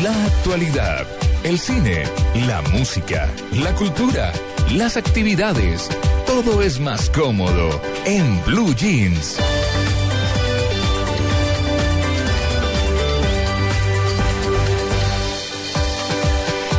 La 0.00 0.24
actualidad, 0.24 1.06
el 1.44 1.58
cine, 1.58 2.04
la 2.46 2.62
música, 2.62 3.30
la 3.52 3.74
cultura, 3.74 4.32
las 4.72 4.96
actividades. 4.96 5.88
Todo 6.26 6.62
es 6.62 6.80
más 6.80 7.10
cómodo 7.10 7.80
en 8.06 8.42
Blue 8.44 8.74
Jeans. 8.74 9.38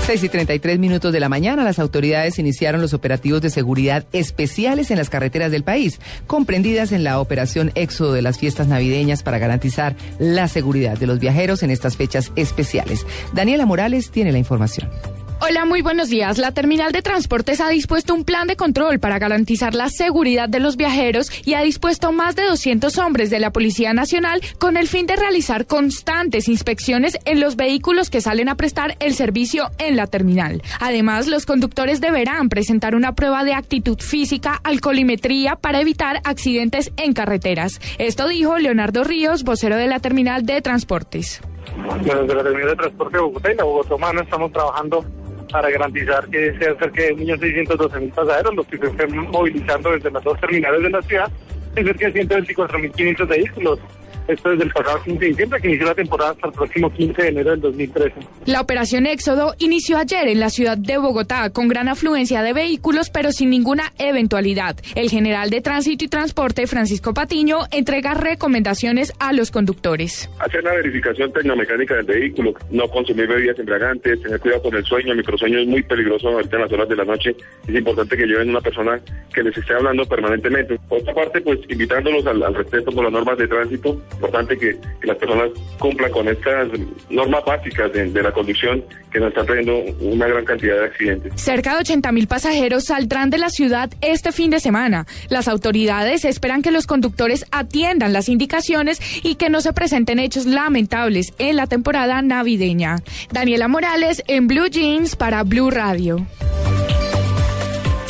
6 0.05 0.21
y 0.21 0.29
33 0.29 0.79
minutos 0.79 1.13
de 1.13 1.21
la 1.21 1.29
mañana, 1.29 1.63
las 1.63 1.79
autoridades 1.79 2.37
iniciaron 2.37 2.81
los 2.81 2.93
operativos 2.93 3.41
de 3.41 3.49
seguridad 3.49 4.05
especiales 4.11 4.91
en 4.91 4.97
las 4.97 5.09
carreteras 5.09 5.49
del 5.49 5.63
país, 5.63 6.01
comprendidas 6.27 6.91
en 6.91 7.05
la 7.05 7.21
operación 7.21 7.71
Éxodo 7.75 8.11
de 8.11 8.21
las 8.21 8.37
fiestas 8.37 8.67
navideñas 8.67 9.23
para 9.23 9.39
garantizar 9.39 9.95
la 10.19 10.49
seguridad 10.49 10.97
de 10.97 11.07
los 11.07 11.19
viajeros 11.19 11.63
en 11.63 11.69
estas 11.69 11.95
fechas 11.95 12.33
especiales. 12.35 13.05
Daniela 13.33 13.65
Morales 13.65 14.11
tiene 14.11 14.33
la 14.33 14.39
información. 14.39 14.89
Hola, 15.45 15.65
muy 15.65 15.81
buenos 15.81 16.09
días. 16.09 16.37
La 16.37 16.53
terminal 16.53 16.93
de 16.93 17.01
transportes 17.01 17.59
ha 17.59 17.67
dispuesto 17.67 18.13
un 18.13 18.23
plan 18.23 18.47
de 18.47 18.55
control 18.55 18.99
para 18.99 19.19
garantizar 19.19 19.75
la 19.75 19.89
seguridad 19.89 20.47
de 20.47 20.61
los 20.61 20.77
viajeros 20.77 21.29
y 21.45 21.55
ha 21.55 21.61
dispuesto 21.61 22.13
más 22.13 22.37
de 22.37 22.43
200 22.43 22.97
hombres 22.99 23.29
de 23.29 23.41
la 23.41 23.51
Policía 23.51 23.91
Nacional 23.91 24.39
con 24.57 24.77
el 24.77 24.87
fin 24.87 25.05
de 25.05 25.17
realizar 25.17 25.65
constantes 25.65 26.47
inspecciones 26.47 27.17
en 27.25 27.41
los 27.41 27.57
vehículos 27.57 28.09
que 28.09 28.21
salen 28.21 28.47
a 28.47 28.55
prestar 28.55 28.95
el 29.01 29.15
servicio 29.15 29.69
en 29.79 29.97
la 29.97 30.07
terminal. 30.07 30.61
Además, 30.79 31.27
los 31.27 31.45
conductores 31.45 31.99
deberán 31.99 32.47
presentar 32.47 32.95
una 32.95 33.13
prueba 33.13 33.43
de 33.43 33.53
actitud 33.53 33.99
física, 33.99 34.61
alcoholimetría 34.63 35.57
para 35.57 35.81
evitar 35.81 36.21
accidentes 36.23 36.93
en 36.95 37.11
carreteras. 37.11 37.81
Esto 37.97 38.29
dijo 38.29 38.59
Leonardo 38.59 39.03
Ríos, 39.03 39.43
vocero 39.43 39.75
de 39.75 39.87
la 39.87 39.99
terminal 39.99 40.45
de 40.45 40.61
transportes. 40.61 41.41
Desde 42.01 42.33
la 42.33 42.43
terminal 42.43 42.69
de 42.69 42.75
transporte 42.77 43.17
de 43.17 43.23
Bogotá 43.23 43.51
y 43.51 43.55
la 43.55 43.63
Bogotá 43.65 43.95
estamos 44.21 44.51
trabajando 44.53 45.05
para 45.53 45.69
garantizar 45.69 46.27
que 46.29 46.57
sean 46.57 46.75
cerca 46.79 47.03
de 47.03 47.15
1.612.000 47.15 48.11
pasajeros 48.11 48.55
los 48.55 48.65
que 48.65 48.77
se 48.79 48.87
estén 48.87 49.15
movilizando 49.15 49.91
desde 49.91 50.09
las 50.09 50.23
dos 50.23 50.39
terminales 50.41 50.81
de 50.81 50.89
la 50.89 51.01
ciudad, 51.03 51.31
es 51.75 51.85
cerca 51.85 52.09
de 52.09 52.25
124.500 52.25 53.27
vehículos 53.27 53.79
esto 54.27 54.49
desde 54.49 54.63
el 54.63 54.71
pasado 54.71 55.01
15 55.03 55.19
de 55.19 55.27
diciembre, 55.27 55.61
que 55.61 55.67
inició 55.67 55.87
la 55.87 55.95
temporada 55.95 56.31
hasta 56.31 56.47
el 56.47 56.53
próximo 56.53 56.91
15 56.91 57.21
de 57.21 57.27
enero 57.27 57.51
del 57.51 57.61
2013. 57.61 58.13
La 58.45 58.61
operación 58.61 59.05
Éxodo 59.05 59.55
inició 59.59 59.97
ayer 59.97 60.27
en 60.27 60.39
la 60.39 60.49
ciudad 60.49 60.77
de 60.77 60.97
Bogotá 60.97 61.49
con 61.49 61.67
gran 61.67 61.87
afluencia 61.87 62.41
de 62.41 62.53
vehículos, 62.53 63.09
pero 63.09 63.31
sin 63.31 63.49
ninguna 63.49 63.93
eventualidad. 63.97 64.77
El 64.95 65.09
general 65.09 65.49
de 65.49 65.61
Tránsito 65.61 66.05
y 66.05 66.07
Transporte, 66.07 66.67
Francisco 66.67 67.13
Patiño, 67.13 67.59
entrega 67.71 68.13
recomendaciones 68.13 69.13
a 69.19 69.33
los 69.33 69.51
conductores. 69.51 70.29
Hacer 70.39 70.61
una 70.61 70.73
verificación 70.73 71.31
tecnomecánica 71.31 71.95
del 71.95 72.05
vehículo, 72.05 72.53
no 72.71 72.87
consumir 72.87 73.27
bebidas 73.27 73.59
embriagantes, 73.59 74.21
tener 74.21 74.39
cuidado 74.39 74.63
con 74.63 74.75
el 74.75 74.85
sueño. 74.85 75.11
El 75.11 75.17
microsueño 75.17 75.59
es 75.59 75.67
muy 75.67 75.83
peligroso 75.83 76.29
ahorita 76.29 76.55
en 76.55 76.61
las 76.63 76.71
horas 76.71 76.89
de 76.89 76.95
la 76.95 77.05
noche. 77.05 77.35
Es 77.67 77.75
importante 77.75 78.17
que 78.17 78.25
lleven 78.25 78.49
una 78.49 78.61
persona 78.61 78.99
que 79.33 79.43
les 79.43 79.57
esté 79.57 79.73
hablando 79.73 80.05
permanentemente. 80.05 80.79
Por 80.87 80.99
otra 80.99 81.13
parte, 81.13 81.41
pues 81.41 81.59
invitándolos 81.69 82.25
al, 82.25 82.43
al 82.43 82.55
respeto 82.55 82.91
por 82.91 83.03
las 83.03 83.13
normas 83.13 83.37
de 83.37 83.47
tránsito 83.47 84.01
importante 84.13 84.57
que, 84.57 84.79
las 85.03 85.17
personas 85.17 85.49
cumplan 85.79 86.11
con 86.11 86.27
estas 86.27 86.69
normas 87.09 87.43
básicas 87.45 87.91
de, 87.91 88.07
la 88.21 88.31
conducción 88.31 88.83
que 89.11 89.19
nos 89.19 89.29
están 89.29 89.45
trayendo 89.45 89.77
una 89.99 90.27
gran 90.27 90.45
cantidad 90.45 90.75
de 90.79 90.85
accidentes. 90.85 91.33
Cerca 91.41 91.73
de 91.73 91.81
80 91.81 92.11
mil 92.13 92.27
pasajeros 92.27 92.85
saldrán 92.85 93.29
de 93.29 93.37
la 93.37 93.49
ciudad 93.49 93.91
este 94.01 94.31
fin 94.31 94.49
de 94.49 94.61
semana. 94.61 95.05
Las 95.29 95.47
autoridades 95.47 96.23
esperan 96.23 96.61
que 96.61 96.71
los 96.71 96.87
conductores 96.87 97.45
atiendan 97.51 98.13
las 98.13 98.29
indicaciones 98.29 99.01
y 99.23 99.35
que 99.35 99.49
no 99.49 99.59
se 99.59 99.73
presenten 99.73 100.19
hechos 100.19 100.45
lamentables 100.45 101.33
en 101.37 101.57
la 101.57 101.67
temporada 101.67 102.21
navideña. 102.21 102.97
Daniela 103.31 103.67
Morales 103.67 104.23
en 104.27 104.47
Blue 104.47 104.67
Jeans 104.67 105.15
para 105.15 105.43
Blue 105.43 105.69
Radio. 105.69 106.25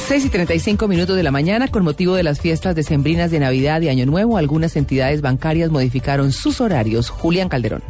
6 0.04 0.26
y 0.26 0.30
35 0.30 0.88
minutos 0.90 1.16
de 1.16 1.24
la 1.24 1.32
mañana, 1.32 1.70
con 1.70 1.84
motivo 1.84 2.16
de 2.16 2.24
las 2.24 2.42
fiestas 2.42 2.76
decembrinas 2.76 3.32
de 3.32 3.40
Navidad 3.40 3.82
y 3.82 3.88
Año 3.88 4.06
Nuevo, 4.06 4.38
algunas 4.38 4.76
entidades 4.76 5.22
bancarias 5.22 5.72
modificaron 5.72 6.34
sus 6.34 6.60
horarios. 6.60 7.10
Julián 7.10 7.48
Calderón. 7.48 7.82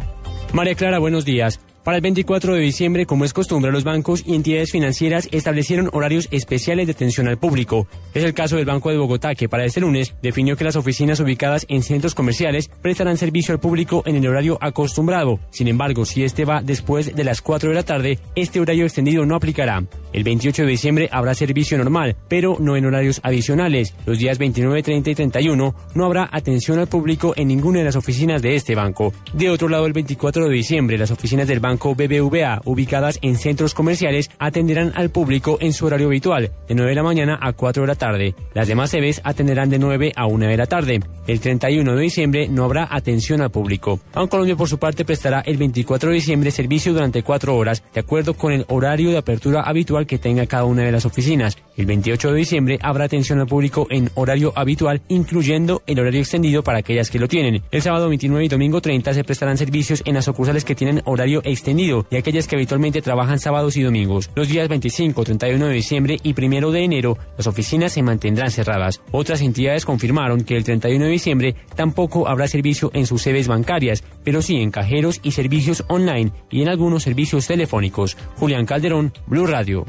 María 0.53 0.75
Clara, 0.75 0.99
buenos 0.99 1.25
días. 1.25 1.59
Para 1.83 1.97
el 1.97 2.01
24 2.01 2.53
de 2.53 2.61
diciembre, 2.61 3.05
como 3.05 3.25
es 3.25 3.33
costumbre, 3.33 3.69
los 3.69 3.83
bancos 3.83 4.23
y 4.25 4.35
entidades 4.35 4.71
financieras 4.71 5.27
establecieron 5.33 5.89
horarios 5.91 6.29
especiales 6.31 6.87
de 6.87 6.93
atención 6.93 7.27
al 7.27 7.37
público. 7.37 7.87
Es 8.13 8.23
el 8.23 8.33
caso 8.33 8.55
del 8.55 8.63
Banco 8.63 8.89
de 8.89 8.97
Bogotá, 8.97 9.35
que 9.35 9.49
para 9.49 9.65
este 9.65 9.81
lunes 9.81 10.15
definió 10.21 10.55
que 10.55 10.63
las 10.63 10.77
oficinas 10.77 11.19
ubicadas 11.19 11.65
en 11.67 11.83
centros 11.83 12.15
comerciales 12.15 12.69
prestarán 12.81 13.17
servicio 13.17 13.53
al 13.53 13.59
público 13.59 14.01
en 14.05 14.15
el 14.15 14.25
horario 14.25 14.57
acostumbrado. 14.61 15.41
Sin 15.49 15.67
embargo, 15.67 16.05
si 16.05 16.23
este 16.23 16.45
va 16.45 16.61
después 16.61 17.13
de 17.17 17.23
las 17.25 17.41
4 17.41 17.67
de 17.67 17.75
la 17.75 17.83
tarde, 17.83 18.17
este 18.33 18.61
horario 18.61 18.85
extendido 18.85 19.25
no 19.25 19.35
aplicará. 19.35 19.83
El 20.13 20.23
28 20.23 20.61
de 20.61 20.69
diciembre 20.69 21.09
habrá 21.11 21.33
servicio 21.33 21.77
normal, 21.77 22.15
pero 22.29 22.55
no 22.61 22.77
en 22.77 22.85
horarios 22.85 23.19
adicionales. 23.23 23.93
Los 24.05 24.19
días 24.19 24.37
29, 24.37 24.83
30 24.83 25.09
y 25.09 25.15
31 25.15 25.75
no 25.95 26.05
habrá 26.05 26.29
atención 26.31 26.79
al 26.79 26.87
público 26.87 27.33
en 27.35 27.49
ninguna 27.49 27.79
de 27.79 27.85
las 27.85 27.97
oficinas 27.97 28.41
de 28.41 28.55
este 28.55 28.73
banco. 28.73 29.11
De 29.33 29.49
otro 29.49 29.67
lado, 29.67 29.85
el 29.85 29.91
24 29.91 30.47
de 30.47 30.55
diciembre, 30.55 30.97
las 30.97 31.11
oficinas 31.11 31.45
del 31.45 31.59
banco 31.59 31.72
Banco 31.73 31.95
BBVA, 31.95 32.61
ubicadas 32.65 33.17
en 33.23 33.35
centros 33.35 33.73
comerciales, 33.73 34.29
atenderán 34.37 34.91
al 34.93 35.09
público 35.09 35.57
en 35.59 35.73
su 35.73 35.87
horario 35.87 36.05
habitual, 36.05 36.51
de 36.67 36.75
9 36.75 36.91
de 36.91 36.95
la 36.95 37.01
mañana 37.01 37.39
a 37.41 37.53
4 37.53 37.81
de 37.81 37.87
la 37.87 37.95
tarde. 37.95 38.35
Las 38.53 38.67
demás 38.67 38.91
sedes 38.91 39.21
atenderán 39.23 39.71
de 39.71 39.79
9 39.79 40.11
a 40.15 40.27
1 40.27 40.45
de 40.45 40.57
la 40.57 40.67
tarde. 40.67 40.99
El 41.25 41.39
31 41.39 41.95
de 41.95 42.01
diciembre 42.01 42.47
no 42.47 42.63
habrá 42.63 42.87
atención 42.91 43.41
al 43.41 43.49
público. 43.49 43.99
Colombia, 44.29 44.55
por 44.55 44.69
su 44.69 44.77
parte, 44.77 45.03
prestará 45.03 45.39
el 45.39 45.57
24 45.57 46.09
de 46.09 46.15
diciembre 46.15 46.51
servicio 46.51 46.93
durante 46.93 47.23
4 47.23 47.55
horas, 47.55 47.83
de 47.91 48.01
acuerdo 48.01 48.35
con 48.35 48.51
el 48.51 48.65
horario 48.67 49.09
de 49.09 49.17
apertura 49.17 49.61
habitual 49.61 50.05
que 50.05 50.19
tenga 50.19 50.45
cada 50.45 50.65
una 50.65 50.83
de 50.83 50.91
las 50.91 51.05
oficinas. 51.05 51.57
El 51.75 51.87
28 51.87 52.33
de 52.33 52.37
diciembre 52.37 52.79
habrá 52.83 53.05
atención 53.05 53.39
al 53.39 53.47
público 53.47 53.87
en 53.89 54.11
horario 54.13 54.53
habitual, 54.55 55.01
incluyendo 55.07 55.81
el 55.87 55.99
horario 55.99 56.21
extendido 56.21 56.63
para 56.63 56.77
aquellas 56.77 57.09
que 57.09 57.17
lo 57.17 57.27
tienen. 57.27 57.63
El 57.71 57.81
sábado 57.81 58.09
29 58.09 58.45
y 58.45 58.49
domingo 58.49 58.79
30 58.79 59.11
se 59.15 59.23
prestarán 59.23 59.57
servicios 59.57 60.03
en 60.05 60.13
las 60.13 60.25
sucursales 60.25 60.65
que 60.65 60.75
tienen 60.75 61.01
horario 61.05 61.41
extendido 61.43 61.62
extendido 61.63 62.05
y 62.09 62.17
aquellas 62.17 62.47
que 62.47 62.55
habitualmente 62.55 63.01
trabajan 63.01 63.39
sábados 63.39 63.77
y 63.77 63.83
domingos. 63.83 64.29
Los 64.35 64.49
días 64.49 64.67
25, 64.67 65.23
31 65.23 65.65
de 65.65 65.73
diciembre 65.73 66.19
y 66.21 66.35
1 66.37 66.71
de 66.71 66.83
enero, 66.83 67.17
las 67.37 67.47
oficinas 67.47 67.93
se 67.93 68.03
mantendrán 68.03 68.51
cerradas. 68.51 69.01
Otras 69.11 69.41
entidades 69.41 69.85
confirmaron 69.85 70.43
que 70.43 70.57
el 70.57 70.65
31 70.65 71.05
de 71.05 71.11
diciembre 71.11 71.55
tampoco 71.75 72.27
habrá 72.27 72.47
servicio 72.47 72.91
en 72.93 73.05
sus 73.05 73.21
sedes 73.21 73.47
bancarias, 73.47 74.03
pero 74.25 74.41
sí 74.41 74.57
en 74.57 74.71
cajeros 74.71 75.21
y 75.23 75.31
servicios 75.31 75.85
online 75.87 76.31
y 76.51 76.61
en 76.61 76.67
algunos 76.67 77.03
servicios 77.03 77.47
telefónicos. 77.47 78.17
Julián 78.37 78.65
Calderón, 78.65 79.13
Blue 79.27 79.47
Radio. 79.47 79.85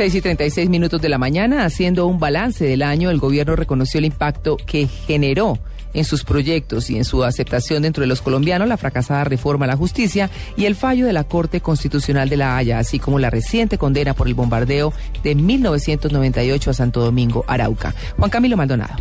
6 0.00 0.14
y 0.14 0.20
36 0.22 0.70
minutos 0.70 1.02
de 1.02 1.10
la 1.10 1.18
mañana, 1.18 1.66
haciendo 1.66 2.06
un 2.06 2.18
balance 2.18 2.64
del 2.64 2.80
año, 2.80 3.10
el 3.10 3.18
gobierno 3.18 3.54
reconoció 3.54 3.98
el 3.98 4.06
impacto 4.06 4.56
que 4.56 4.86
generó 4.86 5.58
en 5.92 6.06
sus 6.06 6.24
proyectos 6.24 6.88
y 6.88 6.96
en 6.96 7.04
su 7.04 7.22
aceptación 7.22 7.82
dentro 7.82 8.00
de 8.00 8.06
los 8.06 8.22
colombianos 8.22 8.66
la 8.66 8.78
fracasada 8.78 9.24
reforma 9.24 9.66
a 9.66 9.68
la 9.68 9.76
justicia 9.76 10.30
y 10.56 10.64
el 10.64 10.74
fallo 10.74 11.04
de 11.04 11.12
la 11.12 11.24
Corte 11.24 11.60
Constitucional 11.60 12.30
de 12.30 12.38
La 12.38 12.56
Haya, 12.56 12.78
así 12.78 12.98
como 12.98 13.18
la 13.18 13.28
reciente 13.28 13.76
condena 13.76 14.14
por 14.14 14.26
el 14.26 14.32
bombardeo 14.32 14.94
de 15.22 15.34
1998 15.34 16.70
a 16.70 16.72
Santo 16.72 17.02
Domingo, 17.02 17.44
Arauca. 17.46 17.94
Juan 18.16 18.30
Camilo 18.30 18.56
Maldonado. 18.56 18.94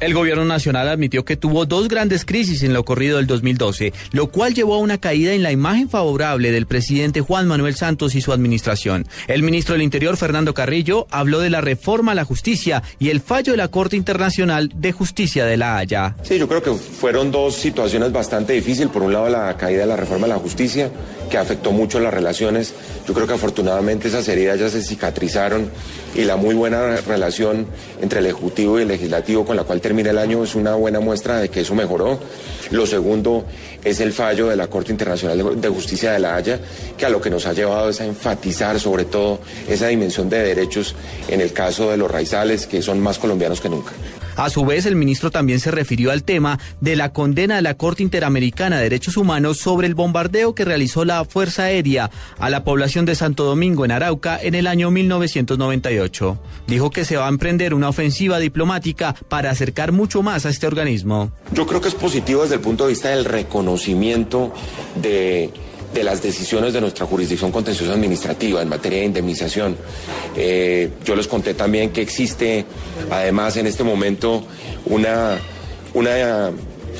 El 0.00 0.14
gobierno 0.14 0.44
nacional 0.44 0.88
admitió 0.88 1.24
que 1.24 1.36
tuvo 1.36 1.66
dos 1.66 1.88
grandes 1.88 2.24
crisis 2.24 2.62
en 2.62 2.72
lo 2.72 2.78
ocurrido 2.78 3.16
del 3.16 3.26
2012, 3.26 3.92
lo 4.12 4.28
cual 4.28 4.54
llevó 4.54 4.76
a 4.76 4.78
una 4.78 4.98
caída 4.98 5.32
en 5.32 5.42
la 5.42 5.50
imagen 5.50 5.90
favorable 5.90 6.52
del 6.52 6.66
presidente 6.66 7.20
Juan 7.20 7.48
Manuel 7.48 7.74
Santos 7.74 8.14
y 8.14 8.20
su 8.20 8.32
administración. 8.32 9.08
El 9.26 9.42
ministro 9.42 9.72
del 9.72 9.82
Interior, 9.82 10.16
Fernando 10.16 10.54
Carrillo, 10.54 11.08
habló 11.10 11.40
de 11.40 11.50
la 11.50 11.60
reforma 11.60 12.12
a 12.12 12.14
la 12.14 12.24
justicia 12.24 12.84
y 13.00 13.08
el 13.08 13.20
fallo 13.20 13.52
de 13.52 13.56
la 13.56 13.68
Corte 13.68 13.96
Internacional 13.96 14.70
de 14.72 14.92
Justicia 14.92 15.44
de 15.44 15.56
La 15.56 15.78
Haya. 15.78 16.14
Sí, 16.22 16.38
yo 16.38 16.46
creo 16.46 16.62
que 16.62 16.74
fueron 16.74 17.32
dos 17.32 17.56
situaciones 17.56 18.12
bastante 18.12 18.52
difíciles. 18.52 18.90
Por 18.90 19.02
un 19.02 19.12
lado, 19.12 19.28
la 19.28 19.56
caída 19.56 19.80
de 19.80 19.86
la 19.86 19.96
reforma 19.96 20.26
a 20.26 20.28
la 20.28 20.38
justicia, 20.38 20.92
que 21.28 21.38
afectó 21.38 21.72
mucho 21.72 21.98
las 21.98 22.14
relaciones. 22.14 22.72
Yo 23.04 23.14
creo 23.14 23.26
que 23.26 23.34
afortunadamente 23.34 24.06
esas 24.06 24.28
heridas 24.28 24.60
ya 24.60 24.68
se 24.68 24.80
cicatrizaron 24.80 25.68
y 26.14 26.22
la 26.22 26.36
muy 26.36 26.54
buena 26.54 26.96
relación 26.98 27.66
entre 28.00 28.20
el 28.20 28.26
Ejecutivo 28.26 28.78
y 28.78 28.82
el 28.82 28.88
Legislativo 28.88 29.44
con 29.44 29.56
la 29.56 29.64
cual 29.64 29.80
termina 29.88 30.10
el 30.10 30.18
año 30.18 30.44
es 30.44 30.54
una 30.54 30.74
buena 30.74 31.00
muestra 31.00 31.38
de 31.38 31.48
que 31.48 31.60
eso 31.60 31.74
mejoró. 31.74 32.18
Lo 32.72 32.86
segundo 32.86 33.46
es 33.82 34.00
el 34.00 34.12
fallo 34.12 34.48
de 34.48 34.54
la 34.54 34.66
Corte 34.66 34.92
Internacional 34.92 35.58
de 35.58 35.68
Justicia 35.70 36.12
de 36.12 36.18
la 36.18 36.36
Haya, 36.36 36.60
que 36.94 37.06
a 37.06 37.08
lo 37.08 37.22
que 37.22 37.30
nos 37.30 37.46
ha 37.46 37.54
llevado 37.54 37.88
es 37.88 37.98
a 38.02 38.04
enfatizar 38.04 38.78
sobre 38.78 39.06
todo 39.06 39.40
esa 39.66 39.86
dimensión 39.86 40.28
de 40.28 40.40
derechos 40.40 40.94
en 41.26 41.40
el 41.40 41.54
caso 41.54 41.90
de 41.90 41.96
los 41.96 42.10
raizales, 42.10 42.66
que 42.66 42.82
son 42.82 43.00
más 43.00 43.18
colombianos 43.18 43.62
que 43.62 43.70
nunca. 43.70 43.92
A 44.38 44.50
su 44.50 44.64
vez, 44.64 44.86
el 44.86 44.94
ministro 44.94 45.32
también 45.32 45.58
se 45.58 45.72
refirió 45.72 46.12
al 46.12 46.22
tema 46.22 46.60
de 46.80 46.94
la 46.94 47.12
condena 47.12 47.56
de 47.56 47.62
la 47.62 47.74
Corte 47.74 48.04
Interamericana 48.04 48.76
de 48.76 48.84
Derechos 48.84 49.16
Humanos 49.16 49.58
sobre 49.58 49.88
el 49.88 49.96
bombardeo 49.96 50.54
que 50.54 50.64
realizó 50.64 51.04
la 51.04 51.24
Fuerza 51.24 51.64
Aérea 51.64 52.08
a 52.38 52.48
la 52.48 52.62
población 52.62 53.04
de 53.04 53.16
Santo 53.16 53.42
Domingo 53.42 53.84
en 53.84 53.90
Arauca 53.90 54.38
en 54.40 54.54
el 54.54 54.68
año 54.68 54.92
1998. 54.92 56.38
Dijo 56.68 56.90
que 56.90 57.04
se 57.04 57.16
va 57.16 57.26
a 57.26 57.30
emprender 57.30 57.74
una 57.74 57.88
ofensiva 57.88 58.38
diplomática 58.38 59.12
para 59.28 59.50
acercar 59.50 59.90
mucho 59.90 60.22
más 60.22 60.46
a 60.46 60.50
este 60.50 60.68
organismo. 60.68 61.32
Yo 61.52 61.66
creo 61.66 61.80
que 61.80 61.88
es 61.88 61.96
positivo 61.96 62.42
desde 62.42 62.54
el 62.54 62.60
punto 62.60 62.84
de 62.84 62.90
vista 62.90 63.08
del 63.08 63.24
reconocimiento 63.24 64.52
de 65.02 65.50
de 65.92 66.04
las 66.04 66.22
decisiones 66.22 66.72
de 66.72 66.80
nuestra 66.80 67.06
jurisdicción 67.06 67.50
contenciosa 67.50 67.92
administrativa 67.92 68.60
en 68.62 68.68
materia 68.68 69.00
de 69.00 69.06
indemnización. 69.06 69.76
Eh, 70.36 70.90
yo 71.04 71.16
les 71.16 71.26
conté 71.26 71.54
también 71.54 71.90
que 71.90 72.02
existe, 72.02 72.64
además, 73.10 73.56
en 73.56 73.66
este 73.66 73.84
momento 73.84 74.44
una, 74.86 75.38
una 75.94 76.50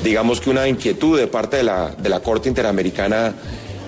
digamos 0.03 0.41
que 0.41 0.49
una 0.49 0.67
inquietud 0.67 1.19
de 1.19 1.27
parte 1.27 1.57
de 1.57 1.63
la, 1.63 1.89
de 1.89 2.09
la 2.09 2.19
Corte 2.21 2.49
Interamericana 2.49 3.33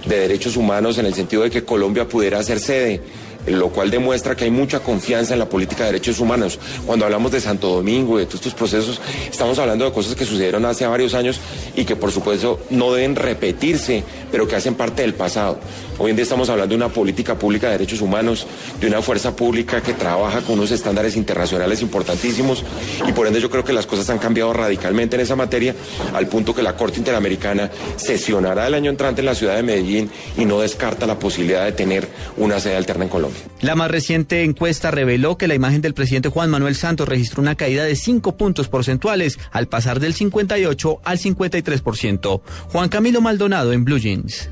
de 0.05 0.19
Derechos 0.19 0.57
Humanos 0.57 0.97
en 0.97 1.05
el 1.05 1.13
sentido 1.13 1.43
de 1.43 1.51
que 1.51 1.63
Colombia 1.63 2.07
pudiera 2.07 2.41
ser 2.43 2.59
sede 2.59 3.01
lo 3.47 3.69
cual 3.69 3.89
demuestra 3.89 4.35
que 4.35 4.45
hay 4.45 4.51
mucha 4.51 4.79
confianza 4.79 5.33
en 5.33 5.39
la 5.39 5.49
política 5.49 5.83
de 5.83 5.93
derechos 5.93 6.19
humanos. 6.19 6.59
Cuando 6.85 7.05
hablamos 7.05 7.31
de 7.31 7.41
Santo 7.41 7.69
Domingo 7.69 8.17
y 8.17 8.21
de 8.21 8.25
todos 8.25 8.41
estos 8.41 8.53
procesos, 8.53 9.01
estamos 9.29 9.57
hablando 9.59 9.85
de 9.85 9.91
cosas 9.91 10.15
que 10.15 10.25
sucedieron 10.25 10.65
hace 10.65 10.85
varios 10.85 11.13
años 11.13 11.39
y 11.75 11.85
que 11.85 11.95
por 11.95 12.11
supuesto 12.11 12.59
no 12.69 12.93
deben 12.93 13.15
repetirse, 13.15 14.03
pero 14.31 14.47
que 14.47 14.55
hacen 14.55 14.75
parte 14.75 15.01
del 15.01 15.13
pasado. 15.13 15.59
Hoy 16.03 16.09
en 16.09 16.15
día 16.15 16.23
estamos 16.23 16.49
hablando 16.49 16.73
de 16.73 16.83
una 16.83 16.91
política 16.91 17.37
pública 17.37 17.67
de 17.67 17.73
derechos 17.73 18.01
humanos, 18.01 18.47
de 18.79 18.87
una 18.87 19.03
fuerza 19.03 19.35
pública 19.35 19.83
que 19.83 19.93
trabaja 19.93 20.41
con 20.41 20.57
unos 20.57 20.71
estándares 20.71 21.15
internacionales 21.15 21.83
importantísimos 21.83 22.63
y 23.07 23.11
por 23.11 23.27
ende 23.27 23.39
yo 23.39 23.51
creo 23.51 23.63
que 23.63 23.71
las 23.71 23.85
cosas 23.85 24.09
han 24.09 24.17
cambiado 24.17 24.51
radicalmente 24.51 25.15
en 25.15 25.21
esa 25.21 25.35
materia 25.35 25.75
al 26.15 26.25
punto 26.25 26.55
que 26.55 26.63
la 26.63 26.75
Corte 26.75 26.97
Interamericana 26.97 27.69
sesionará 27.97 28.65
el 28.65 28.73
año 28.73 28.89
entrante 28.89 29.21
en 29.21 29.27
la 29.27 29.35
ciudad 29.35 29.55
de 29.55 29.61
Medellín 29.61 30.09
y 30.39 30.45
no 30.45 30.61
descarta 30.61 31.05
la 31.05 31.19
posibilidad 31.19 31.65
de 31.65 31.71
tener 31.73 32.07
una 32.35 32.59
sede 32.59 32.77
alterna 32.77 33.03
en 33.03 33.09
Colombia. 33.11 33.39
La 33.61 33.75
más 33.75 33.91
reciente 33.91 34.43
encuesta 34.43 34.89
reveló 34.89 35.37
que 35.37 35.47
la 35.47 35.53
imagen 35.53 35.81
del 35.81 35.93
presidente 35.93 36.29
Juan 36.29 36.49
Manuel 36.49 36.73
Santos 36.73 37.07
registró 37.07 37.43
una 37.43 37.53
caída 37.53 37.83
de 37.83 37.95
5 37.95 38.37
puntos 38.37 38.69
porcentuales 38.69 39.37
al 39.51 39.67
pasar 39.67 39.99
del 39.99 40.15
58 40.15 41.01
al 41.03 41.19
53%. 41.19 42.41
Juan 42.71 42.89
Camilo 42.89 43.21
Maldonado 43.21 43.71
en 43.71 43.85
Blue 43.85 43.99
Jeans. 43.99 44.49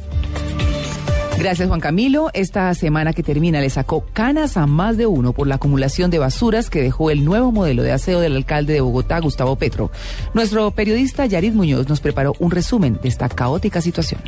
Gracias, 1.39 1.69
Juan 1.69 1.79
Camilo. 1.79 2.29
Esta 2.33 2.73
semana 2.73 3.13
que 3.13 3.23
termina 3.23 3.61
le 3.61 3.69
sacó 3.69 4.05
canas 4.11 4.57
a 4.57 4.67
más 4.67 4.97
de 4.97 5.05
uno 5.05 5.31
por 5.31 5.47
la 5.47 5.55
acumulación 5.55 6.11
de 6.11 6.19
basuras 6.19 6.69
que 6.69 6.81
dejó 6.81 7.11
el 7.11 7.23
nuevo 7.23 7.53
modelo 7.53 7.81
de 7.81 7.93
aseo 7.93 8.19
del 8.19 8.35
alcalde 8.35 8.73
de 8.73 8.81
Bogotá, 8.81 9.17
Gustavo 9.19 9.55
Petro. 9.55 9.89
Nuestro 10.33 10.69
periodista 10.71 11.25
Yarid 11.25 11.53
Muñoz 11.53 11.87
nos 11.87 12.01
preparó 12.01 12.33
un 12.39 12.51
resumen 12.51 12.99
de 13.01 13.07
esta 13.07 13.29
caótica 13.29 13.79
situación. 13.79 14.19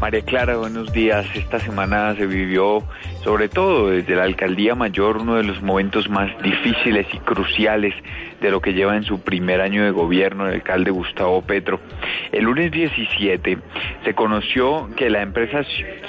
María 0.00 0.22
Clara, 0.22 0.56
buenos 0.56 0.90
días. 0.90 1.26
Esta 1.34 1.60
semana 1.60 2.14
se 2.16 2.26
vivió, 2.26 2.82
sobre 3.22 3.50
todo 3.50 3.90
desde 3.90 4.16
la 4.16 4.24
Alcaldía 4.24 4.74
Mayor, 4.74 5.18
uno 5.18 5.36
de 5.36 5.44
los 5.44 5.60
momentos 5.60 6.08
más 6.08 6.30
difíciles 6.42 7.06
y 7.12 7.18
cruciales 7.18 7.94
de 8.40 8.50
lo 8.50 8.60
que 8.60 8.72
lleva 8.72 8.96
en 8.96 9.04
su 9.04 9.20
primer 9.20 9.60
año 9.60 9.84
de 9.84 9.90
gobierno 9.90 10.46
el 10.46 10.54
alcalde 10.54 10.90
Gustavo 10.90 11.42
Petro. 11.42 11.80
El 12.32 12.44
lunes 12.44 12.70
17 12.70 13.58
se 14.04 14.14
conoció 14.14 14.88
que 14.96 15.10
la 15.10 15.22
empresa 15.22 15.64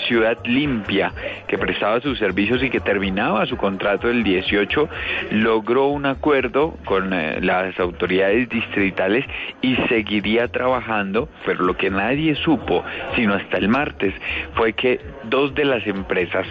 Ciudad 0.08 0.38
Limpia, 0.46 1.12
que 1.48 1.58
prestaba 1.58 2.02
sus 2.02 2.20
servicios 2.20 2.62
y 2.64 2.70
que 2.70 2.80
terminaba 2.80 3.46
su 3.46 3.58
contrato 3.58 4.10
el 4.10 4.24
18, 4.24 4.90
logró 5.32 5.88
un 5.88 6.06
acuerdo 6.06 6.78
con 6.86 7.14
eh, 7.14 7.40
las 7.42 7.80
autoridades 7.80 8.50
distritales 8.50 9.26
y 9.62 9.76
seguiría 9.88 10.48
trabajando, 10.48 11.30
pero 11.46 11.64
lo 11.64 11.78
que 11.78 11.90
nadie 11.90 12.36
supo, 12.36 12.84
sino 13.16 13.34
hasta 13.34 13.58
el 13.58 13.70
martes, 13.70 14.14
fue 14.56 14.74
que 14.74 15.00
dos 15.24 15.54
de 15.56 15.66
las 15.66 15.86
empresas 15.88 16.46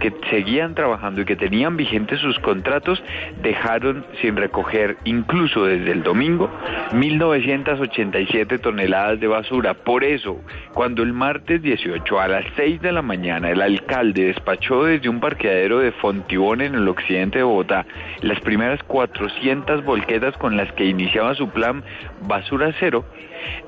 que 0.00 0.12
seguían 0.30 0.74
trabajando 0.74 1.22
y 1.22 1.24
que 1.24 1.36
tenían 1.36 1.76
vigentes 1.76 2.20
sus 2.20 2.38
contratos 2.38 3.02
dejaron 3.42 4.04
sin 4.20 4.36
recoger 4.36 4.96
incluso 5.18 5.64
desde 5.64 5.92
el 5.92 6.02
domingo, 6.02 6.50
1.987 6.92 8.60
toneladas 8.60 9.20
de 9.20 9.26
basura. 9.26 9.74
Por 9.74 10.04
eso, 10.04 10.40
cuando 10.74 11.02
el 11.02 11.12
martes 11.12 11.60
18 11.62 12.20
a 12.20 12.28
las 12.28 12.44
6 12.56 12.80
de 12.80 12.92
la 12.92 13.02
mañana 13.02 13.50
el 13.50 13.60
alcalde 13.60 14.26
despachó 14.26 14.84
desde 14.84 15.08
un 15.08 15.20
parqueadero 15.20 15.80
de 15.80 15.92
Fontibón 15.92 16.60
en 16.60 16.74
el 16.74 16.88
occidente 16.88 17.38
de 17.38 17.44
Bogotá 17.44 17.86
las 18.22 18.40
primeras 18.40 18.82
400 18.84 19.84
volquetas 19.84 20.36
con 20.36 20.56
las 20.56 20.72
que 20.72 20.84
iniciaba 20.84 21.34
su 21.34 21.48
plan 21.50 21.82
Basura 22.22 22.72
Cero, 22.78 23.04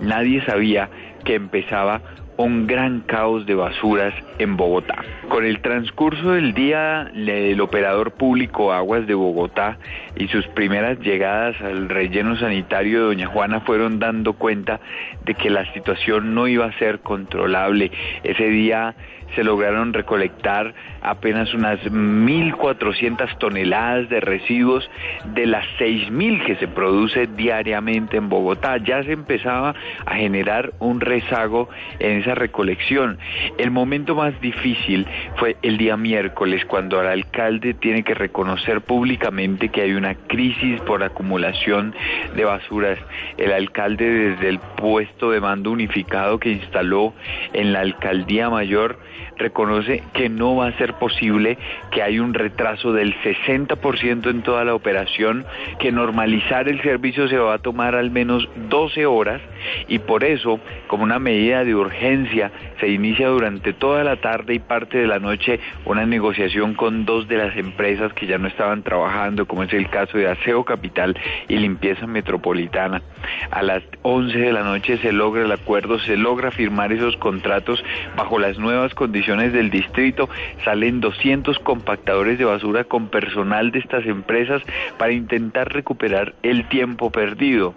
nadie 0.00 0.42
sabía 0.44 0.88
que 1.24 1.34
empezaba 1.34 2.00
un 2.42 2.66
gran 2.66 3.00
caos 3.00 3.46
de 3.46 3.54
basuras 3.54 4.14
en 4.38 4.56
Bogotá. 4.56 5.04
Con 5.28 5.44
el 5.44 5.60
transcurso 5.60 6.32
del 6.32 6.54
día, 6.54 7.10
el 7.14 7.60
operador 7.60 8.12
público 8.12 8.72
Aguas 8.72 9.06
de 9.06 9.14
Bogotá 9.14 9.78
y 10.16 10.28
sus 10.28 10.46
primeras 10.48 10.98
llegadas 11.00 11.60
al 11.60 11.88
relleno 11.88 12.36
sanitario 12.36 13.00
de 13.00 13.06
Doña 13.06 13.26
Juana 13.26 13.60
fueron 13.60 13.98
dando 13.98 14.32
cuenta 14.32 14.80
de 15.24 15.34
que 15.34 15.50
la 15.50 15.70
situación 15.72 16.34
no 16.34 16.48
iba 16.48 16.66
a 16.66 16.78
ser 16.78 17.00
controlable. 17.00 17.90
Ese 18.24 18.48
día 18.48 18.94
se 19.34 19.44
lograron 19.44 19.92
recolectar 19.92 20.74
apenas 21.02 21.54
unas 21.54 21.80
1.400 21.80 23.38
toneladas 23.38 24.08
de 24.08 24.20
residuos 24.20 24.90
de 25.24 25.46
las 25.46 25.66
6.000 25.78 26.44
que 26.44 26.56
se 26.56 26.68
produce 26.68 27.26
diariamente 27.26 28.16
en 28.16 28.28
Bogotá. 28.28 28.76
Ya 28.78 29.02
se 29.04 29.12
empezaba 29.12 29.74
a 30.04 30.14
generar 30.16 30.72
un 30.78 31.00
rezago 31.00 31.68
en 31.98 32.18
esa 32.18 32.29
recolección. 32.34 33.18
El 33.58 33.70
momento 33.70 34.14
más 34.14 34.38
difícil 34.40 35.06
fue 35.36 35.56
el 35.62 35.78
día 35.78 35.96
miércoles, 35.96 36.64
cuando 36.64 37.00
el 37.00 37.06
alcalde 37.06 37.74
tiene 37.74 38.02
que 38.02 38.14
reconocer 38.14 38.80
públicamente 38.80 39.68
que 39.68 39.82
hay 39.82 39.92
una 39.92 40.14
crisis 40.14 40.80
por 40.82 41.02
acumulación 41.02 41.94
de 42.34 42.44
basuras. 42.44 42.98
El 43.36 43.52
alcalde 43.52 44.10
desde 44.10 44.48
el 44.48 44.58
puesto 44.58 45.30
de 45.30 45.40
mando 45.40 45.70
unificado 45.70 46.38
que 46.38 46.50
instaló 46.50 47.14
en 47.52 47.72
la 47.72 47.80
alcaldía 47.80 48.50
mayor 48.50 48.98
reconoce 49.40 50.04
que 50.12 50.28
no 50.28 50.54
va 50.54 50.68
a 50.68 50.78
ser 50.78 50.94
posible, 50.94 51.58
que 51.90 52.02
hay 52.02 52.20
un 52.20 52.34
retraso 52.34 52.92
del 52.92 53.14
60% 53.22 54.30
en 54.30 54.42
toda 54.42 54.64
la 54.64 54.74
operación, 54.74 55.44
que 55.80 55.90
normalizar 55.90 56.68
el 56.68 56.80
servicio 56.82 57.28
se 57.28 57.38
va 57.38 57.54
a 57.54 57.58
tomar 57.58 57.96
al 57.96 58.10
menos 58.10 58.48
12 58.68 59.06
horas 59.06 59.40
y 59.88 59.98
por 59.98 60.24
eso, 60.24 60.60
como 60.86 61.02
una 61.02 61.18
medida 61.18 61.64
de 61.64 61.74
urgencia, 61.74 62.52
se 62.78 62.88
inicia 62.88 63.28
durante 63.28 63.72
toda 63.72 64.04
la 64.04 64.16
tarde 64.16 64.54
y 64.54 64.58
parte 64.58 64.98
de 64.98 65.06
la 65.06 65.18
noche 65.18 65.58
una 65.84 66.06
negociación 66.06 66.74
con 66.74 67.04
dos 67.04 67.26
de 67.26 67.36
las 67.36 67.56
empresas 67.56 68.12
que 68.12 68.26
ya 68.26 68.38
no 68.38 68.48
estaban 68.48 68.82
trabajando, 68.82 69.46
como 69.46 69.64
es 69.64 69.72
el 69.72 69.88
caso 69.88 70.18
de 70.18 70.28
Aseo 70.28 70.64
Capital 70.64 71.16
y 71.48 71.56
Limpieza 71.56 72.06
Metropolitana. 72.06 73.02
A 73.50 73.62
las 73.62 73.82
11 74.02 74.38
de 74.38 74.52
la 74.52 74.62
noche 74.62 74.98
se 74.98 75.12
logra 75.12 75.44
el 75.44 75.52
acuerdo, 75.52 75.98
se 75.98 76.16
logra 76.16 76.50
firmar 76.50 76.92
esos 76.92 77.16
contratos 77.16 77.82
bajo 78.16 78.38
las 78.38 78.58
nuevas 78.58 78.94
condiciones 78.94 79.29
del 79.38 79.70
distrito, 79.70 80.28
salen 80.64 81.00
200 81.00 81.58
compactadores 81.60 82.38
de 82.38 82.44
basura 82.44 82.84
con 82.84 83.08
personal 83.08 83.70
de 83.70 83.78
estas 83.78 84.04
empresas 84.04 84.62
para 84.98 85.12
intentar 85.12 85.72
recuperar 85.72 86.34
el 86.42 86.68
tiempo 86.68 87.10
perdido. 87.10 87.74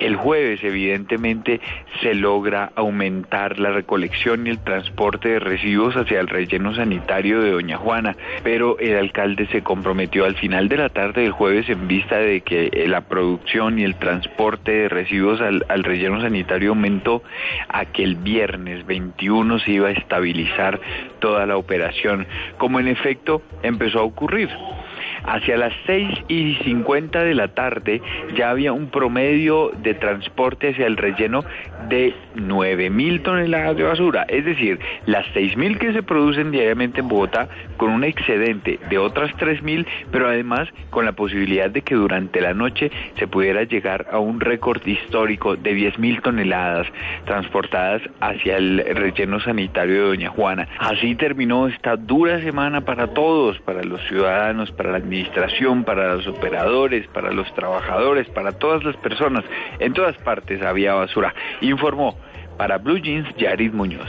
El 0.00 0.16
jueves, 0.16 0.62
evidentemente, 0.62 1.60
se 2.00 2.14
logra 2.14 2.72
aumentar 2.74 3.58
la 3.58 3.70
recolección 3.70 4.46
y 4.46 4.50
el 4.50 4.58
transporte 4.58 5.30
de 5.30 5.38
residuos 5.38 5.96
hacia 5.96 6.20
el 6.20 6.28
relleno 6.28 6.74
sanitario 6.74 7.40
de 7.40 7.52
Doña 7.52 7.76
Juana, 7.76 8.16
pero 8.42 8.78
el 8.78 8.96
alcalde 8.96 9.46
se 9.46 9.62
comprometió 9.62 10.24
al 10.24 10.36
final 10.36 10.68
de 10.68 10.76
la 10.76 10.88
tarde 10.88 11.22
del 11.22 11.32
jueves 11.32 11.68
en 11.68 11.88
vista 11.88 12.18
de 12.18 12.40
que 12.40 12.70
eh, 12.72 12.88
la 12.88 13.02
producción 13.02 13.78
y 13.78 13.84
el 13.84 13.96
transporte 13.96 14.72
de 14.72 14.88
residuos 14.88 15.40
al, 15.40 15.64
al 15.68 15.84
relleno 15.84 16.20
sanitario 16.20 16.70
aumentó 16.70 17.22
a 17.68 17.84
que 17.84 18.04
el 18.04 18.16
viernes 18.16 18.86
21 18.86 19.58
se 19.60 19.72
iba 19.72 19.88
a 19.88 19.92
estabilizar 19.92 20.80
toda 21.18 21.46
la 21.46 21.56
operación, 21.56 22.26
como 22.58 22.80
en 22.80 22.88
efecto 22.88 23.42
empezó 23.62 24.00
a 24.00 24.04
ocurrir. 24.04 24.50
Hacia 25.26 25.56
las 25.56 25.72
6 25.86 26.24
y 26.28 26.54
50 26.64 27.24
de 27.24 27.34
la 27.34 27.48
tarde 27.48 28.02
ya 28.36 28.50
había 28.50 28.72
un 28.72 28.88
promedio 28.88 29.70
de 29.82 29.94
transporte 29.94 30.70
hacia 30.70 30.86
el 30.86 30.96
relleno 30.96 31.44
de 31.88 32.14
9 32.34 32.90
mil 32.90 33.22
toneladas 33.22 33.76
de 33.76 33.82
basura, 33.82 34.24
es 34.28 34.44
decir, 34.44 34.78
las 35.06 35.26
6 35.34 35.56
mil 35.56 35.78
que 35.78 35.92
se 35.92 36.02
producen 36.02 36.50
diariamente 36.50 37.00
en 37.00 37.08
Bogotá 37.08 37.48
con 37.76 37.90
un 37.90 38.04
excedente 38.04 38.78
de 38.88 38.98
otras 38.98 39.34
3 39.36 39.62
mil, 39.62 39.86
pero 40.10 40.28
además 40.28 40.68
con 40.90 41.04
la 41.04 41.12
posibilidad 41.12 41.70
de 41.70 41.82
que 41.82 41.94
durante 41.94 42.40
la 42.40 42.54
noche 42.54 42.90
se 43.18 43.26
pudiera 43.26 43.64
llegar 43.64 44.06
a 44.10 44.18
un 44.18 44.40
récord 44.40 44.86
histórico 44.86 45.56
de 45.56 45.74
10 45.74 45.98
mil 45.98 46.20
toneladas 46.22 46.86
transportadas 47.24 48.02
hacia 48.20 48.56
el 48.56 48.78
relleno 48.78 49.40
sanitario 49.40 49.94
de 49.94 50.08
Doña 50.08 50.30
Juana. 50.30 50.68
Así 50.78 51.14
terminó 51.14 51.68
esta 51.68 51.96
dura 51.96 52.40
semana 52.40 52.82
para 52.82 53.08
todos, 53.08 53.58
para 53.60 53.82
los 53.82 54.00
ciudadanos, 54.08 54.70
para 54.72 54.90
la 54.90 54.98
administración, 54.98 55.13
para 55.84 56.14
los 56.14 56.26
operadores, 56.26 57.06
para 57.08 57.32
los 57.32 57.52
trabajadores, 57.54 58.28
para 58.28 58.52
todas 58.52 58.82
las 58.84 58.96
personas. 58.96 59.44
En 59.78 59.92
todas 59.92 60.16
partes 60.18 60.62
había 60.62 60.94
basura. 60.94 61.34
Informó 61.60 62.16
para 62.56 62.78
Blue 62.78 62.98
Jeans 62.98 63.28
Yaris 63.36 63.72
Muñoz. 63.72 64.08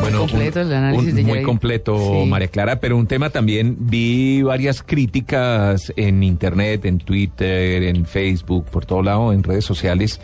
Bueno, 0.00 0.20
completo 0.20 0.60
un- 0.60 0.66
el 0.68 0.72
análisis 0.74 1.10
un- 1.10 1.16
de 1.16 1.22
muy 1.24 1.42
completo, 1.42 1.98
Sí. 1.98 2.28
María 2.28 2.48
Clara, 2.48 2.78
pero 2.80 2.96
un 2.96 3.06
tema 3.06 3.30
también, 3.30 3.76
vi 3.80 4.42
varias 4.42 4.82
críticas 4.82 5.92
en 5.96 6.22
internet, 6.22 6.84
en 6.84 6.98
Twitter, 6.98 7.82
en 7.82 8.06
Facebook, 8.06 8.66
por 8.70 8.86
todo 8.86 9.02
lado, 9.02 9.32
en 9.32 9.42
redes 9.42 9.64
sociales, 9.64 10.20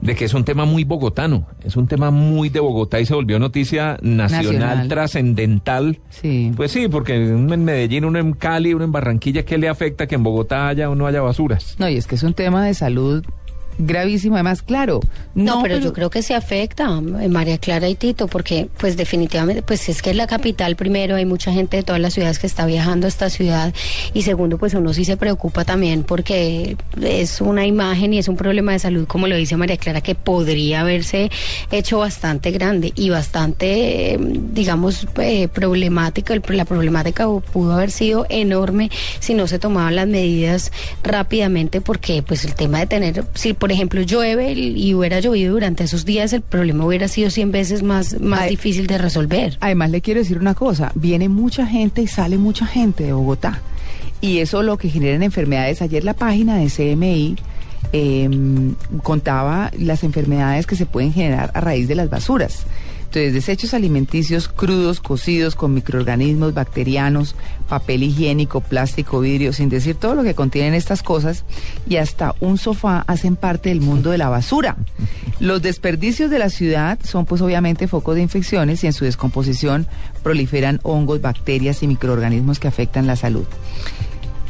de 0.00 0.14
que 0.14 0.24
es 0.26 0.34
un 0.34 0.44
tema 0.44 0.64
muy 0.64 0.84
bogotano, 0.84 1.46
es 1.64 1.76
un 1.76 1.86
tema 1.88 2.10
muy 2.10 2.48
de 2.48 2.60
Bogotá 2.60 3.00
y 3.00 3.06
se 3.06 3.14
volvió 3.14 3.38
noticia 3.38 3.98
nacional, 4.02 4.44
Nacional. 4.60 4.88
trascendental. 4.88 5.98
Sí. 6.10 6.52
Pues 6.56 6.70
sí, 6.72 6.88
porque 6.88 7.18
uno 7.32 7.54
en 7.54 7.64
Medellín, 7.64 8.04
uno 8.04 8.18
en 8.18 8.32
Cali, 8.32 8.74
uno 8.74 8.84
en 8.84 8.92
Barranquilla, 8.92 9.44
¿qué 9.44 9.58
le 9.58 9.68
afecta 9.68 10.06
que 10.06 10.14
en 10.14 10.22
Bogotá 10.22 10.68
haya 10.68 10.90
o 10.90 10.94
no 10.94 11.06
haya 11.06 11.20
basuras? 11.22 11.76
No, 11.78 11.88
y 11.88 11.96
es 11.96 12.06
que 12.06 12.14
es 12.14 12.22
un 12.22 12.34
tema 12.34 12.64
de 12.66 12.74
salud 12.74 13.24
gravísimo. 13.78 14.36
Además, 14.36 14.62
claro. 14.62 15.00
No, 15.34 15.62
pero, 15.62 15.78
yo 15.78 15.92
creo 15.92 16.08
que 16.08 16.22
se 16.22 16.34
afecta, 16.34 16.84
eh, 17.20 17.28
María 17.28 17.58
Clara 17.58 17.88
y 17.88 17.94
Tito, 17.94 18.26
porque 18.26 18.68
pues 18.78 18.96
definitivamente, 18.96 19.62
pues 19.62 19.88
es 19.88 20.00
que 20.00 20.10
es 20.10 20.16
la 20.16 20.26
capital 20.26 20.76
primero, 20.76 21.16
hay 21.16 21.26
mucha 21.26 21.52
gente 21.52 21.76
de 21.76 21.82
todas 21.82 22.00
las 22.00 22.14
ciudades 22.14 22.38
que 22.38 22.46
está 22.46 22.64
viajando 22.64 23.06
a 23.06 23.08
esta 23.08 23.28
ciudad 23.28 23.74
y 24.14 24.22
segundo, 24.22 24.56
pues 24.56 24.72
uno 24.74 24.94
sí 24.94 25.04
se 25.04 25.16
preocupa 25.16 25.64
también 25.64 26.04
porque 26.04 26.76
es 27.02 27.40
una 27.40 27.66
imagen 27.66 28.14
y 28.14 28.18
es 28.18 28.28
un 28.28 28.36
problema 28.36 28.72
de 28.72 28.78
salud, 28.78 29.06
como 29.06 29.26
lo 29.26 29.36
dice 29.36 29.56
María 29.56 29.76
Clara, 29.76 30.00
que 30.00 30.14
podría 30.14 30.80
haberse 30.80 31.30
hecho 31.70 31.98
bastante 31.98 32.50
grande 32.50 32.92
y 32.94 33.10
bastante, 33.10 34.18
digamos, 34.18 35.06
eh, 35.18 35.48
problemática. 35.48 36.34
La 36.48 36.64
problemática 36.64 37.26
pudo 37.52 37.74
haber 37.74 37.90
sido 37.90 38.26
enorme 38.28 38.90
si 39.20 39.34
no 39.34 39.46
se 39.46 39.58
tomaban 39.58 39.96
las 39.96 40.06
medidas 40.06 40.72
rápidamente, 41.02 41.80
porque 41.80 42.22
pues 42.22 42.44
el 42.44 42.54
tema 42.54 42.78
de 42.78 42.86
tener, 42.86 43.24
si 43.34 43.52
por 43.52 43.65
ejemplo 43.70 44.02
llueve 44.02 44.52
y 44.52 44.94
hubiera 44.94 45.20
llovido 45.20 45.52
durante 45.52 45.84
esos 45.84 46.04
días, 46.04 46.32
el 46.32 46.42
problema 46.42 46.84
hubiera 46.84 47.08
sido 47.08 47.30
100 47.30 47.52
veces 47.52 47.82
más, 47.82 48.20
más 48.20 48.40
Ay. 48.42 48.50
difícil 48.50 48.86
de 48.86 48.98
resolver. 48.98 49.56
Además, 49.60 49.90
le 49.90 50.00
quiero 50.00 50.20
decir 50.20 50.38
una 50.38 50.54
cosa, 50.54 50.92
viene 50.94 51.28
mucha 51.28 51.66
gente 51.66 52.02
y 52.02 52.06
sale 52.06 52.38
mucha 52.38 52.66
gente 52.66 53.04
de 53.04 53.12
Bogotá. 53.12 53.60
Y 54.20 54.38
eso 54.38 54.62
lo 54.62 54.78
que 54.78 54.88
generan 54.88 55.22
enfermedades. 55.22 55.82
Ayer 55.82 56.04
la 56.04 56.14
página 56.14 56.56
de 56.56 56.68
CMI 56.68 57.36
eh, 57.92 58.28
contaba 59.02 59.70
las 59.78 60.04
enfermedades 60.04 60.66
que 60.66 60.76
se 60.76 60.86
pueden 60.86 61.12
generar 61.12 61.50
a 61.54 61.60
raíz 61.60 61.88
de 61.88 61.94
las 61.94 62.10
basuras. 62.10 62.66
Entonces, 63.06 63.32
desechos 63.32 63.72
alimenticios 63.72 64.48
crudos, 64.48 65.00
cocidos, 65.00 65.54
con 65.54 65.72
microorganismos 65.72 66.52
bacterianos, 66.54 67.34
papel 67.68 68.02
higiénico, 68.02 68.60
plástico, 68.60 69.20
vidrio, 69.20 69.52
sin 69.52 69.68
decir 69.68 69.94
todo 69.94 70.14
lo 70.14 70.22
que 70.22 70.34
contienen 70.34 70.74
estas 70.74 71.02
cosas, 71.02 71.44
y 71.88 71.96
hasta 71.96 72.34
un 72.40 72.58
sofá 72.58 73.04
hacen 73.06 73.36
parte 73.36 73.70
del 73.70 73.80
mundo 73.80 74.10
de 74.10 74.18
la 74.18 74.28
basura. 74.28 74.76
Los 75.38 75.62
desperdicios 75.62 76.30
de 76.30 76.40
la 76.40 76.50
ciudad 76.50 76.98
son 77.04 77.26
pues 77.26 77.40
obviamente 77.40 77.88
focos 77.88 78.16
de 78.16 78.22
infecciones 78.22 78.82
y 78.82 78.88
en 78.88 78.92
su 78.92 79.04
descomposición 79.04 79.86
proliferan 80.22 80.80
hongos, 80.82 81.20
bacterias 81.20 81.82
y 81.82 81.86
microorganismos 81.86 82.58
que 82.58 82.68
afectan 82.68 83.06
la 83.06 83.16
salud. 83.16 83.46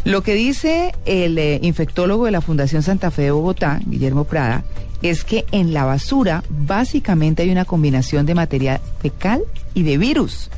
Lo 0.04 0.22
que 0.22 0.34
dice 0.34 0.94
el 1.04 1.36
eh, 1.36 1.58
infectólogo 1.62 2.26
de 2.26 2.30
la 2.30 2.40
Fundación 2.40 2.82
Santa 2.82 3.10
Fe 3.10 3.22
de 3.22 3.30
Bogotá, 3.32 3.80
Guillermo 3.86 4.24
Prada, 4.24 4.64
es 5.02 5.24
que 5.24 5.46
en 5.52 5.72
la 5.72 5.84
basura 5.84 6.42
básicamente 6.48 7.42
hay 7.42 7.50
una 7.50 7.64
combinación 7.64 8.26
de 8.26 8.34
material 8.34 8.80
fecal 9.00 9.42
y 9.74 9.82
de 9.82 9.98
virus. 9.98 10.50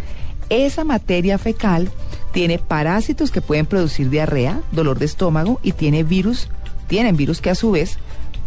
Esa 0.48 0.84
materia 0.84 1.38
fecal 1.38 1.90
tiene 2.32 2.58
parásitos 2.58 3.30
que 3.30 3.42
pueden 3.42 3.66
producir 3.66 4.10
diarrea, 4.10 4.60
dolor 4.72 4.98
de 4.98 5.06
estómago 5.06 5.60
y 5.62 5.72
tiene 5.72 6.04
virus, 6.04 6.48
tienen 6.86 7.16
virus 7.16 7.40
que 7.40 7.50
a 7.50 7.54
su 7.54 7.70
vez 7.70 7.98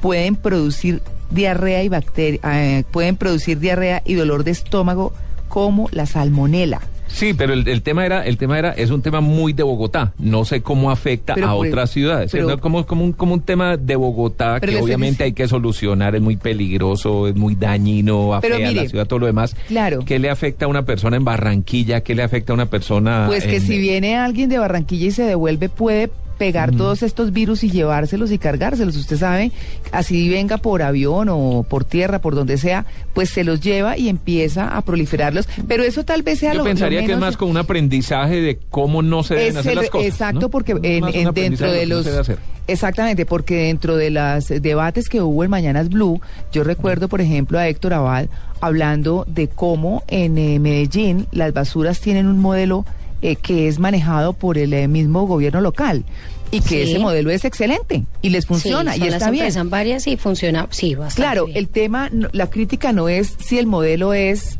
pueden 0.01 0.35
producir 0.35 1.01
diarrea 1.29 1.83
y 1.83 1.89
bacteria, 1.89 2.39
eh, 2.43 2.83
pueden 2.91 3.15
producir 3.15 3.59
diarrea 3.59 4.01
y 4.05 4.15
dolor 4.15 4.43
de 4.43 4.51
estómago 4.51 5.13
como 5.47 5.89
la 5.91 6.05
salmonela. 6.05 6.81
Sí, 7.13 7.33
pero 7.33 7.53
el, 7.53 7.67
el 7.67 7.81
tema 7.81 8.05
era, 8.05 8.25
el 8.25 8.37
tema 8.37 8.57
era, 8.57 8.71
es 8.71 8.89
un 8.89 9.01
tema 9.01 9.21
muy 9.21 9.53
de 9.53 9.63
Bogotá. 9.63 10.13
No 10.17 10.45
sé 10.45 10.61
cómo 10.61 10.91
afecta 10.91 11.35
Pero 11.35 11.49
a 11.49 11.53
por- 11.55 11.67
otras 11.67 11.89
ciudades. 11.91 12.31
pero- 12.31 12.49
Es 12.51 12.57
como, 12.57 12.85
como, 12.85 13.03
un, 13.03 13.13
como 13.13 13.33
un 13.33 13.41
tema 13.41 13.77
de 13.77 13.95
Bogotá 13.95 14.59
que 14.59 14.77
obviamente 14.77 15.23
hay 15.25 15.33
que 15.33 15.47
solucionar, 15.47 16.15
es 16.15 16.21
muy 16.21 16.35
peligroso, 16.37 17.27
es 17.27 17.35
muy 17.35 17.55
dañino, 17.55 18.33
afea 18.33 18.55
a 18.55 18.59
la 18.59 18.67
mire, 18.69 18.89
ciudad, 18.89 19.05
todo 19.07 19.19
lo 19.19 19.25
demás. 19.27 19.55
claro. 19.67 19.99
¿Qué 20.05 20.19
le 20.19 20.29
afecta 20.29 20.65
a 20.65 20.67
una 20.67 20.83
persona 20.85 21.17
en 21.17 21.23
Barranquilla? 21.25 22.01
¿Qué 22.01 22.15
le 22.15 22.23
afecta 22.23 22.53
a 22.53 22.55
una 22.55 22.65
persona 22.67 23.25
Pues 23.27 23.45
que 23.45 23.59
si 23.59 23.77
viene 23.77 24.15
alguien 24.17 24.49
de 24.49 24.57
Barranquilla 24.57 25.07
y 25.07 25.11
se 25.11 25.23
devuelve, 25.23 25.69
puede 25.69 26.09
pegar 26.41 26.71
todos 26.71 27.03
estos 27.03 27.31
virus 27.31 27.63
y 27.63 27.69
llevárselos 27.69 28.31
y 28.31 28.39
cargárselos. 28.39 28.95
Usted 28.95 29.15
sabe, 29.15 29.51
así 29.91 30.27
venga 30.27 30.57
por 30.57 30.81
avión 30.81 31.27
o 31.29 31.63
por 31.69 31.85
tierra, 31.85 32.17
por 32.19 32.33
donde 32.33 32.57
sea, 32.57 32.83
pues 33.13 33.29
se 33.29 33.43
los 33.43 33.61
lleva 33.61 33.95
y 33.95 34.09
empieza 34.09 34.75
a 34.75 34.81
proliferarlos. 34.81 35.47
Pero 35.67 35.83
eso 35.83 36.03
tal 36.03 36.23
vez 36.23 36.39
sea 36.39 36.53
Yo 36.53 36.57
lo, 36.57 36.63
lo 36.63 36.69
pensaría 36.71 37.05
que 37.05 37.11
es 37.11 37.19
más 37.19 37.37
como 37.37 37.51
un 37.51 37.57
aprendizaje 37.57 38.41
de 38.41 38.57
cómo 38.71 39.03
no 39.03 39.21
se 39.21 39.35
deben 39.35 39.57
hacer 39.57 39.73
el- 39.73 39.77
las 39.81 39.89
cosas. 39.91 40.07
Exacto, 40.07 40.39
¿no? 40.39 40.49
porque 40.49 40.71
en, 40.81 41.31
dentro 41.35 41.71
de 41.71 41.85
no 41.85 41.97
los... 41.97 42.31
Exactamente, 42.65 43.27
porque 43.27 43.65
dentro 43.67 43.95
de 43.97 44.09
los 44.09 44.47
debates 44.47 45.09
que 45.09 45.21
hubo 45.21 45.43
en 45.43 45.51
Mañanas 45.51 45.89
Blue, 45.89 46.21
yo 46.51 46.63
recuerdo, 46.63 47.07
por 47.07 47.21
ejemplo, 47.21 47.59
a 47.59 47.67
Héctor 47.67 47.93
Abad 47.93 48.29
hablando 48.61 49.25
de 49.27 49.47
cómo 49.47 50.03
en 50.07 50.39
eh, 50.39 50.57
Medellín 50.57 51.27
las 51.31 51.53
basuras 51.53 51.99
tienen 51.99 52.25
un 52.25 52.39
modelo 52.39 52.83
eh, 53.21 53.35
que 53.35 53.67
es 53.67 53.79
manejado 53.79 54.33
por 54.33 54.57
el 54.57 54.73
eh, 54.73 54.87
mismo 54.87 55.25
gobierno 55.27 55.61
local 55.61 56.03
y 56.51 56.59
que 56.61 56.85
Sí. 56.85 56.91
ese 56.91 56.99
modelo 56.99 57.29
es 57.31 57.45
excelente 57.45 58.03
y 58.21 58.29
les 58.29 58.45
funciona 58.45 58.93
Sí, 58.93 58.99
y 59.01 59.03
está 59.07 59.19
las 59.19 59.31
bien. 59.31 59.43
empresas 59.45 59.69
varias 59.69 60.07
y 60.07 60.17
funciona, 60.17 60.67
sí, 60.71 60.95
bastante 60.95 61.21
Claro, 61.21 61.45
bien. 61.45 61.57
el 61.57 61.67
tema, 61.69 62.09
la 62.33 62.49
crítica 62.49 62.91
no 62.93 63.07
es 63.09 63.35
si 63.39 63.57
el 63.57 63.67
modelo 63.67 64.13
es 64.13 64.57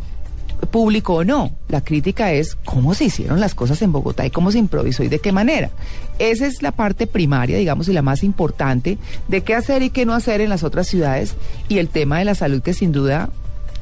público 0.69 1.15
o 1.15 1.23
no. 1.23 1.51
La 1.69 1.81
crítica 1.81 2.31
es 2.33 2.55
cómo 2.65 2.93
se 2.93 3.05
hicieron 3.05 3.39
las 3.39 3.55
cosas 3.55 3.81
en 3.81 3.91
Bogotá 3.91 4.25
y 4.27 4.29
cómo 4.29 4.51
se 4.51 4.59
improvisó 4.59 5.03
y 5.03 5.07
de 5.07 5.17
qué 5.19 5.31
manera. 5.31 5.71
Esa 6.19 6.45
es 6.45 6.61
la 6.61 6.71
parte 6.71 7.07
primaria, 7.07 7.57
digamos, 7.57 7.87
y 7.89 7.93
la 7.93 8.03
más 8.03 8.23
importante 8.23 8.99
de 9.27 9.41
qué 9.41 9.55
hacer 9.55 9.81
y 9.81 9.89
qué 9.89 10.05
no 10.05 10.13
hacer 10.13 10.39
en 10.39 10.49
las 10.51 10.63
otras 10.63 10.87
ciudades 10.87 11.33
y 11.67 11.79
el 11.79 11.89
tema 11.89 12.19
de 12.19 12.25
la 12.25 12.35
salud 12.35 12.61
que 12.61 12.75
sin 12.75 12.91
duda 12.91 13.29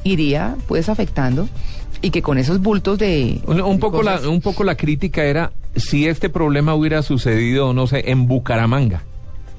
iría 0.04 0.56
pues 0.66 0.88
afectando 0.88 1.48
y 2.02 2.10
que 2.10 2.22
con 2.22 2.38
esos 2.38 2.60
bultos 2.60 2.98
de 2.98 3.40
Un, 3.46 3.60
un 3.60 3.74
de 3.74 3.78
poco 3.80 3.98
cosas- 3.98 4.22
la, 4.22 4.28
un 4.28 4.40
poco 4.40 4.64
la 4.64 4.74
crítica 4.76 5.24
era 5.24 5.52
si 5.76 6.06
este 6.06 6.28
problema 6.30 6.74
hubiera 6.74 7.02
sucedido, 7.02 7.72
no 7.72 7.86
sé, 7.86 8.10
en 8.10 8.26
Bucaramanga. 8.26 9.02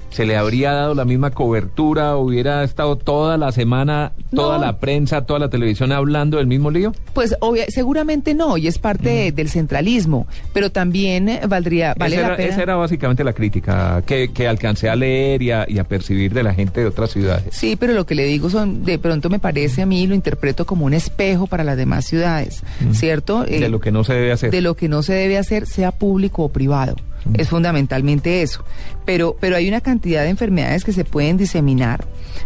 ¿Se 0.09 0.25
le 0.25 0.35
habría 0.35 0.73
dado 0.73 0.93
la 0.93 1.05
misma 1.05 1.31
cobertura? 1.31 2.17
¿Hubiera 2.17 2.63
estado 2.63 2.97
toda 2.97 3.37
la 3.37 3.51
semana, 3.53 4.11
toda 4.33 4.57
No. 4.57 4.65
la 4.65 4.79
prensa, 4.79 5.21
toda 5.25 5.39
la 5.39 5.49
televisión 5.49 5.91
hablando 5.91 6.37
del 6.37 6.47
mismo 6.47 6.71
lío? 6.71 6.93
Pues 7.13 7.35
obvia- 7.41 7.65
seguramente 7.69 8.33
no, 8.33 8.57
y 8.57 8.67
es 8.67 8.77
parte 8.79 9.09
de- 9.09 9.31
del 9.31 9.49
centralismo, 9.49 10.27
pero 10.53 10.71
también 10.71 11.29
valdría, 11.47 11.93
vale 11.97 12.15
esa, 12.15 12.21
la 12.21 12.27
era, 12.29 12.37
pena. 12.37 12.49
esa 12.49 12.61
era 12.63 12.75
básicamente 12.75 13.23
la 13.23 13.33
crítica 13.33 14.01
que, 14.05 14.31
que 14.33 14.47
alcancé 14.47 14.89
a 14.89 14.95
leer 14.95 15.41
y 15.41 15.51
a, 15.51 15.65
y 15.67 15.79
a 15.79 15.83
percibir 15.83 16.33
de 16.33 16.43
la 16.43 16.53
gente 16.53 16.81
de 16.81 16.87
otras 16.87 17.11
ciudades. 17.11 17.45
Sí, 17.51 17.75
pero 17.75 17.93
lo 17.93 18.05
que 18.05 18.15
le 18.15 18.23
digo 18.25 18.49
son, 18.49 18.83
de 18.83 18.97
pronto 18.99 19.29
me 19.29 19.39
parece 19.39 19.81
a 19.81 19.85
mí, 19.85 20.07
lo 20.07 20.15
interpreto 20.15 20.65
como 20.65 20.85
un 20.85 20.93
espejo 20.93 21.47
para 21.47 21.63
las 21.63 21.77
demás 21.77 22.05
ciudades, 22.05 22.63
¿cierto? 22.93 23.43
De 23.43 23.65
Eh, 23.65 23.69
lo 23.69 23.79
que 23.79 23.91
no 23.91 24.03
se 24.03 24.13
debe 24.13 24.31
hacer. 24.31 24.51
de 24.51 24.61
lo 24.61 24.75
que 24.75 24.87
no 24.89 25.03
se 25.03 25.13
debe 25.13 25.37
hacer, 25.37 25.65
sea 25.65 25.91
público 25.91 26.43
o 26.43 26.49
privado. 26.49 26.95
Es 27.33 27.49
fundamentalmente 27.49 28.41
eso. 28.41 28.63
Pero, 29.05 29.35
pero 29.39 29.55
hay 29.55 29.67
una 29.67 29.81
cantidad 29.81 30.23
de 30.23 30.29
enfermedades 30.29 30.83
que 30.83 30.93
se 30.93 31.05
pueden 31.05 31.37
diseminar. 31.37 32.05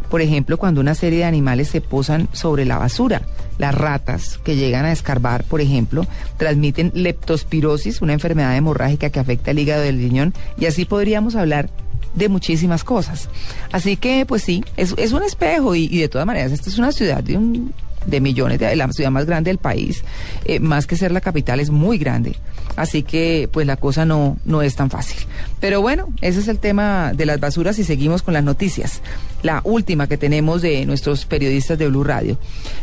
Por 0.10 0.22
ejemplo, 0.22 0.58
cuando 0.58 0.82
una 0.82 0.96
serie 0.96 1.20
de 1.20 1.25
animales 1.25 1.70
se 1.70 1.82
posan 1.82 2.27
sobre 2.32 2.65
la 2.65 2.77
basura. 2.77 3.22
Las 3.58 3.74
ratas 3.74 4.39
que 4.44 4.55
llegan 4.55 4.86
a 4.86 4.91
escarbar, 4.91 5.44
por 5.46 5.62
ejemplo, 5.62 6.05
transmiten 6.38 6.91
leptospirosis, 6.94 8.01
una 8.01 8.13
enfermedad 8.13 8.55
hemorrágica 8.55 9.10
que 9.10 9.20
afecta 9.20 9.51
el 9.51 9.60
hígado 9.60 9.82
del 9.82 9.98
riñón. 9.98 10.34
Y 10.58 10.65
así 10.65 10.86
podríamos 10.86 11.36
hablar 11.36 11.70
de 12.13 12.29
muchísimas 12.29 12.84
cosas. 12.84 13.29
Así 13.72 13.98
que, 13.98 14.25
pues 14.25 14.44
sí, 14.44 14.63
es, 14.77 14.94
es 14.98 15.12
un 15.12 15.24
espejo 15.24 15.75
y, 15.75 15.86
y 15.86 16.00
de 16.00 16.10
todas 16.10 16.27
maneras, 16.27 16.51
esta 16.51 16.70
es 16.70 16.77
una 16.77 16.91
ciudad 16.91 17.24
de 17.24 17.38
un 17.38 17.74
de 18.05 18.21
millones, 18.21 18.59
de, 18.59 18.75
la 18.75 18.91
ciudad 18.91 19.12
más 19.12 19.25
grande 19.25 19.50
del 19.50 19.57
país, 19.57 20.03
eh, 20.45 20.59
más 20.59 20.88
que 20.88 20.97
ser 20.97 21.12
la 21.12 21.21
capital, 21.21 21.59
es 21.59 21.69
muy 21.69 21.97
grande. 21.97 22.35
Así 22.75 23.03
que, 23.03 23.50
pues 23.51 23.65
la 23.65 23.77
cosa 23.77 24.05
no, 24.05 24.38
no 24.45 24.62
es 24.62 24.75
tan 24.75 24.89
fácil. 24.89 25.17
Pero 25.59 25.81
bueno, 25.81 26.07
ese 26.21 26.39
es 26.39 26.47
el 26.47 26.59
tema 26.59 27.13
de 27.13 27.25
las 27.25 27.39
basuras 27.39 27.79
y 27.79 27.83
seguimos 27.83 28.21
con 28.21 28.33
las 28.33 28.43
noticias. 28.43 29.01
La 29.43 29.62
última 29.63 30.07
que 30.07 30.17
tenemos 30.17 30.62
de 30.62 30.85
nuestros 30.85 31.25
periodistas 31.25 31.77
de 31.77 31.88
Blue 31.88 32.03
Radio. 32.03 32.38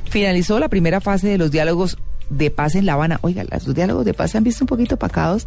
Finalizó 0.09 0.59
la 0.59 0.69
primera 0.69 1.01
fase 1.01 1.29
de 1.29 1.39
los 1.39 1.51
diálogos 1.51 1.99
de 2.33 2.51
paz 2.51 2.75
en 2.75 2.87
La 2.87 2.95
Habana. 2.95 3.19
Oiga, 3.23 3.45
los 3.51 3.75
diálogos 3.75 4.05
de 4.05 4.15
paz 4.15 4.33
se 4.33 4.39
han 4.39 4.45
visto 4.45 4.65
un 4.65 4.69
poquito 4.69 4.97
pacados 4.97 5.47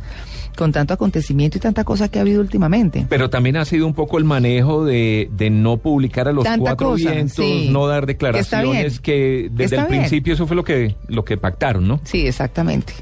con 0.56 0.72
tanto 0.72 0.94
acontecimiento 0.94 1.58
y 1.58 1.62
tanta 1.62 1.84
cosa 1.84 2.10
que 2.10 2.20
ha 2.20 2.22
habido 2.22 2.42
últimamente. 2.42 3.06
Pero 3.10 3.30
también 3.30 3.58
ha 3.58 3.66
sido 3.66 3.86
un 3.88 3.94
poco 3.94 4.18
el 4.18 4.24
manejo 4.24 4.86
de, 4.86 5.30
de 5.32 5.50
no 5.50 5.78
publicar 5.78 6.28
a 6.28 6.32
los 6.32 6.46
cuatro 6.60 6.94
vientos, 6.94 7.46
no 7.70 7.88
dar 7.88 8.06
declaraciones, 8.06 9.00
que, 9.00 9.50
desde 9.52 9.78
el 9.78 9.88
principio 9.88 10.34
eso 10.34 10.48
fue 10.48 10.56
lo 10.56 10.64
que, 10.64 10.96
lo 11.08 11.26
que 11.26 11.38
pactaron, 11.38 11.88
¿no? 11.88 12.00
Sí, 12.04 12.26
exactamente. 12.26 12.94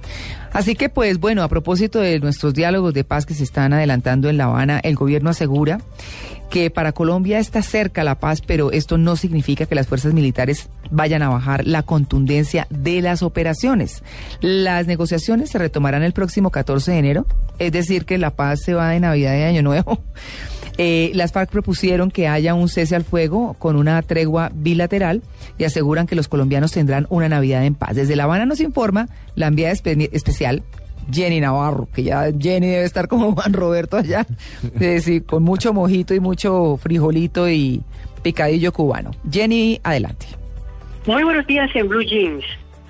Así 0.51 0.75
que, 0.75 0.87
pues 0.89 1.19
bueno, 1.19 1.41
a 1.41 1.47
propósito 1.47 1.99
de 1.99 2.19
nuestros 2.19 2.53
diálogos 2.53 2.93
de 2.93 3.03
paz 3.03 3.25
que 3.25 3.33
se 3.33 3.43
están 3.43 3.73
adelantando 3.73 4.29
en 4.29 4.37
La 4.37 4.45
Habana, 4.45 4.79
el 4.83 4.95
gobierno 4.95 5.31
asegura 5.31 5.79
que 6.51 6.69
para 6.69 6.91
Colombia 6.91 7.39
está 7.39 7.63
cerca 7.63 8.03
la 8.03 8.19
paz, 8.19 8.41
pero 8.45 8.71
esto 8.71 8.99
no 8.99 9.15
significa 9.15 9.65
que 9.65 9.73
las 9.73 9.87
fuerzas 9.87 10.13
militares 10.13 10.69
vayan 10.93 11.23
a 11.23 11.29
bajar 11.29 11.67
la 11.67 11.83
contundencia 11.83 12.67
de 12.69 13.01
las 13.01 13.23
operaciones. 13.23 14.03
Las 14.41 14.87
negociaciones 14.87 15.49
se 15.49 15.57
retomarán 15.57 16.03
el 16.03 16.13
próximo 16.13 16.51
14 16.51 16.91
de 16.91 16.97
enero, 16.97 17.25
es 17.59 17.71
decir, 17.71 18.05
que 18.05 18.17
la 18.17 18.31
paz 18.31 18.61
se 18.61 18.73
va 18.73 18.89
de 18.89 18.99
Navidad 18.99 19.31
de 19.31 19.45
Año 19.45 19.61
Nuevo. 19.61 20.01
Eh, 20.79 21.11
las 21.13 21.31
FARC 21.31 21.51
propusieron 21.51 22.09
que 22.09 22.27
haya 22.27 22.55
un 22.55 22.67
cese 22.67 22.95
al 22.95 23.03
fuego 23.03 23.55
con 23.59 23.75
una 23.75 24.01
tregua 24.01 24.51
bilateral 24.55 25.21
y 25.59 25.65
aseguran 25.65 26.07
que 26.07 26.15
los 26.15 26.27
colombianos 26.27 26.71
tendrán 26.71 27.05
una 27.11 27.29
Navidad 27.29 27.63
en 27.63 27.75
paz. 27.75 27.95
Desde 27.95 28.15
La 28.15 28.23
Habana 28.23 28.47
nos 28.47 28.59
informa 28.59 29.07
la 29.35 29.45
enviada 29.45 29.71
especial 29.71 30.63
Jenny 31.11 31.39
Navarro, 31.39 31.87
que 31.93 32.01
ya 32.01 32.31
Jenny 32.35 32.69
debe 32.69 32.85
estar 32.85 33.07
como 33.07 33.31
Juan 33.35 33.53
Roberto 33.53 33.97
allá, 33.97 34.25
es 34.63 34.79
decir, 34.79 35.25
con 35.25 35.43
mucho 35.43 35.73
mojito 35.73 36.15
y 36.15 36.19
mucho 36.19 36.77
frijolito 36.77 37.47
y 37.47 37.83
picadillo 38.23 38.71
cubano. 38.71 39.11
Jenny, 39.29 39.79
adelante. 39.83 40.42
Muy 41.05 41.21
buenos 41.25 41.45
días 41.45 41.69
en 41.75 41.89
Blue 41.89 42.01
Jeans. 42.01 42.45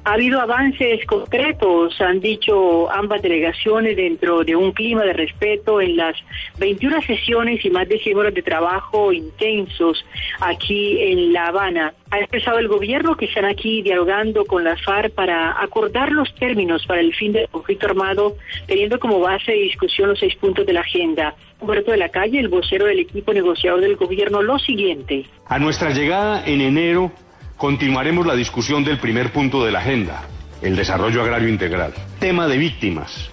Ha 0.06 0.14
habido 0.14 0.40
avances 0.40 1.04
concretos, 1.08 2.00
han 2.00 2.20
dicho 2.20 2.92
ambas 2.92 3.24
delegaciones, 3.24 3.96
dentro 3.96 4.44
de 4.44 4.56
un 4.56 4.72
clima 4.72 5.04
de 5.04 5.14
respeto 5.14 5.82
en 5.82 5.98
las 5.98 6.16
21 6.60 7.02
sesiones 7.02 7.66
y 7.66 7.72
más 7.72 7.90
de 7.90 7.98
100 7.98 8.18
horas 8.18 8.34
de 8.36 8.44
trabajo 8.44 9.12
intensos 9.12 10.06
aquí 10.42 11.02
en 11.02 11.34
La 11.34 11.48
Habana. 11.48 11.96
Ha 12.12 12.20
expresado 12.20 12.60
el 12.60 12.68
gobierno 12.68 13.16
que 13.18 13.26
están 13.26 13.46
aquí 13.46 13.82
dialogando 13.82 14.46
con 14.46 14.64
la 14.64 14.78
FARC 14.78 15.12
para 15.16 15.60
acordar 15.60 16.12
los 16.12 16.36
términos 16.36 16.86
para 16.86 17.00
el 17.00 17.16
fin 17.16 17.32
del 17.32 17.48
conflicto 17.48 17.88
armado, 17.88 18.36
teniendo 18.68 19.00
como 19.00 19.22
base 19.22 19.54
de 19.54 19.58
discusión 19.58 20.10
los 20.10 20.20
seis 20.20 20.36
puntos 20.36 20.68
de 20.68 20.74
la 20.74 20.82
agenda. 20.82 21.34
Humberto 21.60 21.90
de 21.90 21.98
la 21.98 22.10
Calle, 22.10 22.40
el 22.40 22.50
vocero 22.50 22.86
del 22.86 23.00
equipo 23.00 23.34
negociador 23.34 23.82
del 23.82 23.96
gobierno, 23.96 24.44
lo 24.44 24.60
siguiente. 24.60 25.26
A 25.48 25.58
nuestra 25.58 25.90
llegada 25.90 26.46
en 26.46 26.62
enero 26.62 27.12
continuaremos 27.58 28.26
la 28.26 28.36
discusión 28.36 28.84
del 28.84 29.00
primer 29.00 29.32
punto 29.32 29.64
de 29.66 29.72
la 29.72 29.80
agenda, 29.80 30.24
el 30.62 30.76
desarrollo 30.76 31.22
agrario 31.22 31.50
integral. 31.50 31.94
Tema 32.20 32.48
de 32.48 32.58
víctimas, 32.58 33.30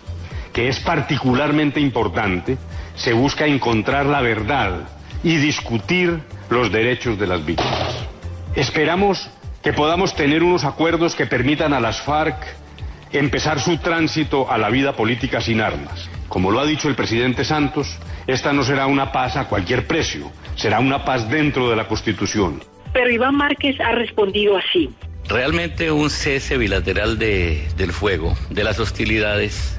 que 0.53 0.69
es 0.69 0.81
particularmente 0.81 1.81
importante, 1.81 2.59
se 2.95 3.13
busca 3.13 3.47
encontrar 3.47 4.07
la 4.07 4.21
verdad 4.21 4.89
y 5.23 5.37
discutir 5.37 6.21
los 6.49 6.73
derechos 6.73 7.19
de 7.19 7.27
las 7.27 7.45
víctimas. 7.45 8.07
Esperamos 8.55 9.31
que 9.63 9.73
podamos 9.73 10.15
tener 10.15 10.43
unos 10.43 10.65
acuerdos 10.65 11.15
que 11.15 11.27
permitan 11.27 11.73
a 11.73 11.81
las 11.81 12.01
FARC 12.01 12.37
empezar 13.13 13.61
su 13.61 13.79
tránsito 13.79 14.51
a 14.51 14.59
la 14.59 14.71
vida 14.71 14.95
política 14.95 15.41
sin 15.41 15.61
armas. 15.61 16.09
Como 16.29 16.51
lo 16.51 16.61
ha 16.61 16.67
dicho 16.67 16.89
el 16.89 16.95
presidente 16.95 17.45
Santos, 17.45 17.99
esta 18.27 18.53
no 18.53 18.63
será 18.63 18.87
una 18.87 19.13
paz 19.13 19.37
a 19.37 19.49
cualquier 19.49 19.87
precio, 19.87 20.31
será 20.55 20.79
una 20.79 21.05
paz 21.05 21.29
dentro 21.29 21.69
de 21.69 21.77
la 21.77 21.89
Constitución. 21.89 22.63
Pero 22.93 23.11
Iván 23.11 23.37
Márquez 23.37 23.79
ha 23.81 23.93
respondido 23.93 24.57
así. 24.57 24.91
Realmente 25.29 25.93
un 25.93 26.11
cese 26.11 26.59
bilateral 26.59 27.19
de, 27.19 27.69
del 27.77 27.93
fuego, 27.93 28.37
de 28.51 28.65
las 28.65 28.81
hostilidades, 28.81 29.79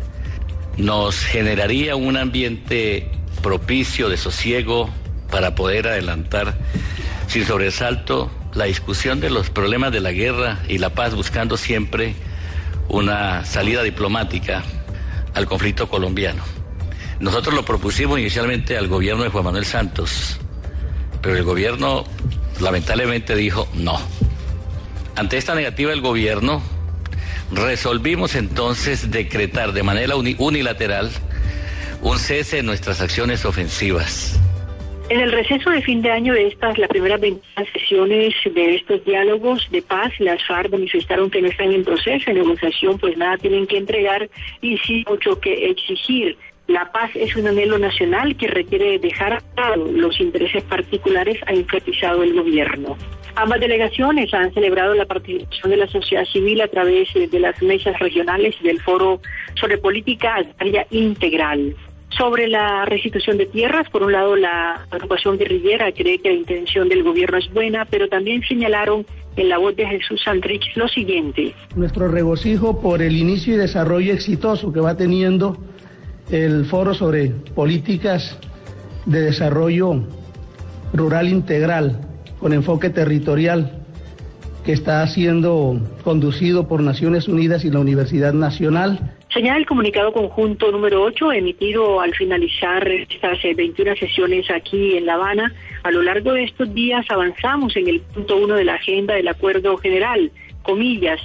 nos 0.77 1.19
generaría 1.19 1.95
un 1.95 2.15
ambiente 2.15 3.09
propicio 3.41 4.07
de 4.07 4.17
sosiego 4.17 4.89
para 5.29 5.55
poder 5.55 5.87
adelantar 5.87 6.57
sin 7.27 7.45
sobresalto 7.45 8.31
la 8.53 8.65
discusión 8.65 9.19
de 9.19 9.29
los 9.29 9.49
problemas 9.49 9.91
de 9.91 10.01
la 10.01 10.11
guerra 10.11 10.59
y 10.67 10.77
la 10.77 10.91
paz, 10.91 11.15
buscando 11.15 11.57
siempre 11.57 12.15
una 12.89 13.45
salida 13.45 13.83
diplomática 13.83 14.63
al 15.33 15.45
conflicto 15.45 15.87
colombiano. 15.87 16.43
Nosotros 17.19 17.55
lo 17.55 17.63
propusimos 17.63 18.19
inicialmente 18.19 18.77
al 18.77 18.87
gobierno 18.87 19.23
de 19.23 19.29
Juan 19.29 19.45
Manuel 19.45 19.65
Santos, 19.65 20.39
pero 21.21 21.37
el 21.37 21.43
gobierno 21.43 22.03
lamentablemente 22.61 23.35
dijo 23.35 23.67
no. 23.73 23.99
Ante 25.15 25.37
esta 25.37 25.55
negativa 25.55 25.91
del 25.91 26.01
gobierno, 26.01 26.61
resolvimos 27.51 28.35
entonces 28.35 29.11
decretar 29.11 29.73
de 29.73 29.83
manera 29.83 30.15
unilateral 30.15 31.11
un 32.01 32.17
cese 32.17 32.59
en 32.59 32.65
nuestras 32.65 33.01
acciones 33.01 33.45
ofensivas. 33.45 34.39
En 35.09 35.19
el 35.19 35.33
receso 35.33 35.69
de 35.69 35.81
fin 35.81 36.01
de 36.01 36.09
año 36.09 36.33
de 36.33 36.47
estas, 36.47 36.77
las 36.77 36.87
primeras 36.87 37.19
20 37.19 37.41
sesiones 37.73 38.33
de 38.45 38.75
estos 38.75 39.03
diálogos 39.03 39.67
de 39.69 39.81
paz, 39.81 40.09
las 40.19 40.41
FARC 40.47 40.71
manifestaron 40.71 41.29
que 41.29 41.41
no 41.41 41.49
están 41.49 41.73
en 41.73 41.83
proceso 41.83 42.31
de 42.31 42.35
negociación, 42.39 42.97
pues 42.97 43.17
nada 43.17 43.37
tienen 43.37 43.67
que 43.67 43.77
entregar 43.77 44.29
y 44.61 44.77
sí 44.77 45.03
mucho 45.09 45.37
que 45.41 45.69
exigir. 45.69 46.37
La 46.71 46.89
paz 46.89 47.11
es 47.15 47.35
un 47.35 47.47
anhelo 47.47 47.77
nacional 47.77 48.37
que 48.37 48.47
requiere 48.47 48.97
dejar 48.97 49.43
a 49.57 49.75
los 49.75 50.21
intereses 50.21 50.63
particulares, 50.63 51.37
ha 51.45 51.51
enfatizado 51.51 52.23
el 52.23 52.33
gobierno. 52.33 52.95
Ambas 53.35 53.59
delegaciones 53.59 54.33
han 54.33 54.53
celebrado 54.53 54.93
la 54.93 55.05
participación 55.05 55.71
de 55.71 55.77
la 55.77 55.87
sociedad 55.87 56.23
civil 56.23 56.61
a 56.61 56.69
través 56.69 57.09
de 57.13 57.39
las 57.41 57.61
mesas 57.61 57.99
regionales 57.99 58.55
del 58.63 58.81
Foro 58.83 59.19
sobre 59.55 59.79
Política 59.79 60.35
Agraria 60.35 60.87
Integral. 60.91 61.75
Sobre 62.17 62.47
la 62.47 62.85
restitución 62.85 63.37
de 63.37 63.47
tierras, 63.47 63.89
por 63.89 64.03
un 64.03 64.13
lado 64.13 64.37
la 64.37 64.85
agrupación 64.91 65.37
guerrillera 65.37 65.91
cree 65.91 66.19
que 66.19 66.29
la 66.29 66.35
intención 66.35 66.87
del 66.87 67.03
gobierno 67.03 67.37
es 67.37 67.51
buena, 67.51 67.83
pero 67.83 68.07
también 68.07 68.43
señalaron 68.43 69.05
en 69.35 69.49
la 69.49 69.57
voz 69.57 69.75
de 69.75 69.85
Jesús 69.87 70.21
Santrich 70.23 70.73
lo 70.75 70.87
siguiente. 70.87 71.53
Nuestro 71.75 72.07
regocijo 72.07 72.79
por 72.79 73.01
el 73.01 73.17
inicio 73.17 73.55
y 73.55 73.57
desarrollo 73.57 74.13
exitoso 74.13 74.71
que 74.71 74.79
va 74.79 74.95
teniendo 74.95 75.57
el 76.31 76.65
foro 76.65 76.93
sobre 76.93 77.29
políticas 77.29 78.37
de 79.05 79.21
desarrollo 79.21 80.03
rural 80.93 81.27
integral 81.27 81.99
con 82.39 82.53
enfoque 82.53 82.89
territorial 82.89 83.81
que 84.63 84.73
está 84.73 85.05
siendo 85.07 85.79
conducido 86.03 86.67
por 86.67 86.81
Naciones 86.81 87.27
Unidas 87.27 87.65
y 87.65 87.71
la 87.71 87.79
Universidad 87.79 88.33
Nacional. 88.33 89.15
Señala 89.33 89.57
el 89.57 89.65
comunicado 89.65 90.11
conjunto 90.11 90.71
número 90.71 91.01
8 91.03 91.31
emitido 91.31 91.99
al 91.99 92.13
finalizar 92.13 92.87
estas 92.87 93.41
21 93.41 93.91
eh, 93.91 93.95
sesiones 93.97 94.51
aquí 94.51 94.97
en 94.97 95.05
La 95.05 95.15
Habana. 95.15 95.53
A 95.83 95.91
lo 95.91 96.03
largo 96.03 96.33
de 96.33 96.43
estos 96.43 96.73
días 96.73 97.05
avanzamos 97.09 97.75
en 97.75 97.87
el 97.87 98.01
punto 98.01 98.37
1 98.37 98.55
de 98.55 98.65
la 98.65 98.75
agenda 98.75 99.15
del 99.15 99.29
acuerdo 99.29 99.77
general, 99.77 100.31
comillas, 100.63 101.19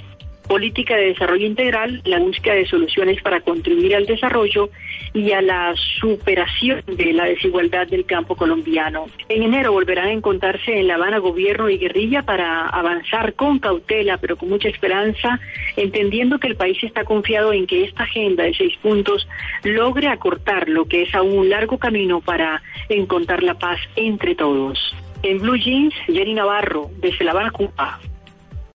política 0.47 0.95
de 0.95 1.07
desarrollo 1.07 1.45
integral, 1.45 2.01
la 2.05 2.19
búsqueda 2.19 2.55
de 2.55 2.65
soluciones 2.65 3.21
para 3.21 3.41
contribuir 3.41 3.95
al 3.95 4.05
desarrollo 4.05 4.69
y 5.13 5.31
a 5.31 5.41
la 5.41 5.73
superación 5.99 6.83
de 6.85 7.13
la 7.13 7.25
desigualdad 7.25 7.87
del 7.87 8.05
campo 8.05 8.35
colombiano. 8.35 9.05
En 9.29 9.43
enero 9.43 9.71
volverán 9.71 10.07
a 10.07 10.13
encontrarse 10.13 10.79
en 10.79 10.87
La 10.87 10.95
Habana 10.95 11.19
gobierno 11.19 11.69
y 11.69 11.77
guerrilla 11.77 12.23
para 12.23 12.67
avanzar 12.67 13.33
con 13.33 13.59
cautela, 13.59 14.17
pero 14.17 14.37
con 14.37 14.49
mucha 14.49 14.69
esperanza, 14.69 15.39
entendiendo 15.75 16.39
que 16.39 16.47
el 16.47 16.55
país 16.55 16.83
está 16.83 17.03
confiado 17.03 17.53
en 17.53 17.67
que 17.67 17.83
esta 17.83 18.03
agenda 18.03 18.43
de 18.43 18.53
seis 18.53 18.75
puntos 18.81 19.27
logre 19.63 20.07
acortar 20.07 20.67
lo 20.69 20.85
que 20.85 21.03
es 21.03 21.13
aún 21.13 21.37
un 21.37 21.49
largo 21.49 21.77
camino 21.77 22.21
para 22.21 22.61
encontrar 22.89 23.43
la 23.43 23.55
paz 23.55 23.79
entre 23.95 24.35
todos. 24.35 24.95
En 25.23 25.39
Blue 25.39 25.57
Jeans, 25.57 25.93
Jenny 26.05 26.33
Navarro, 26.33 26.89
desde 26.97 27.25
La 27.25 27.31
Habana, 27.31 27.51
Cuba. 27.51 27.99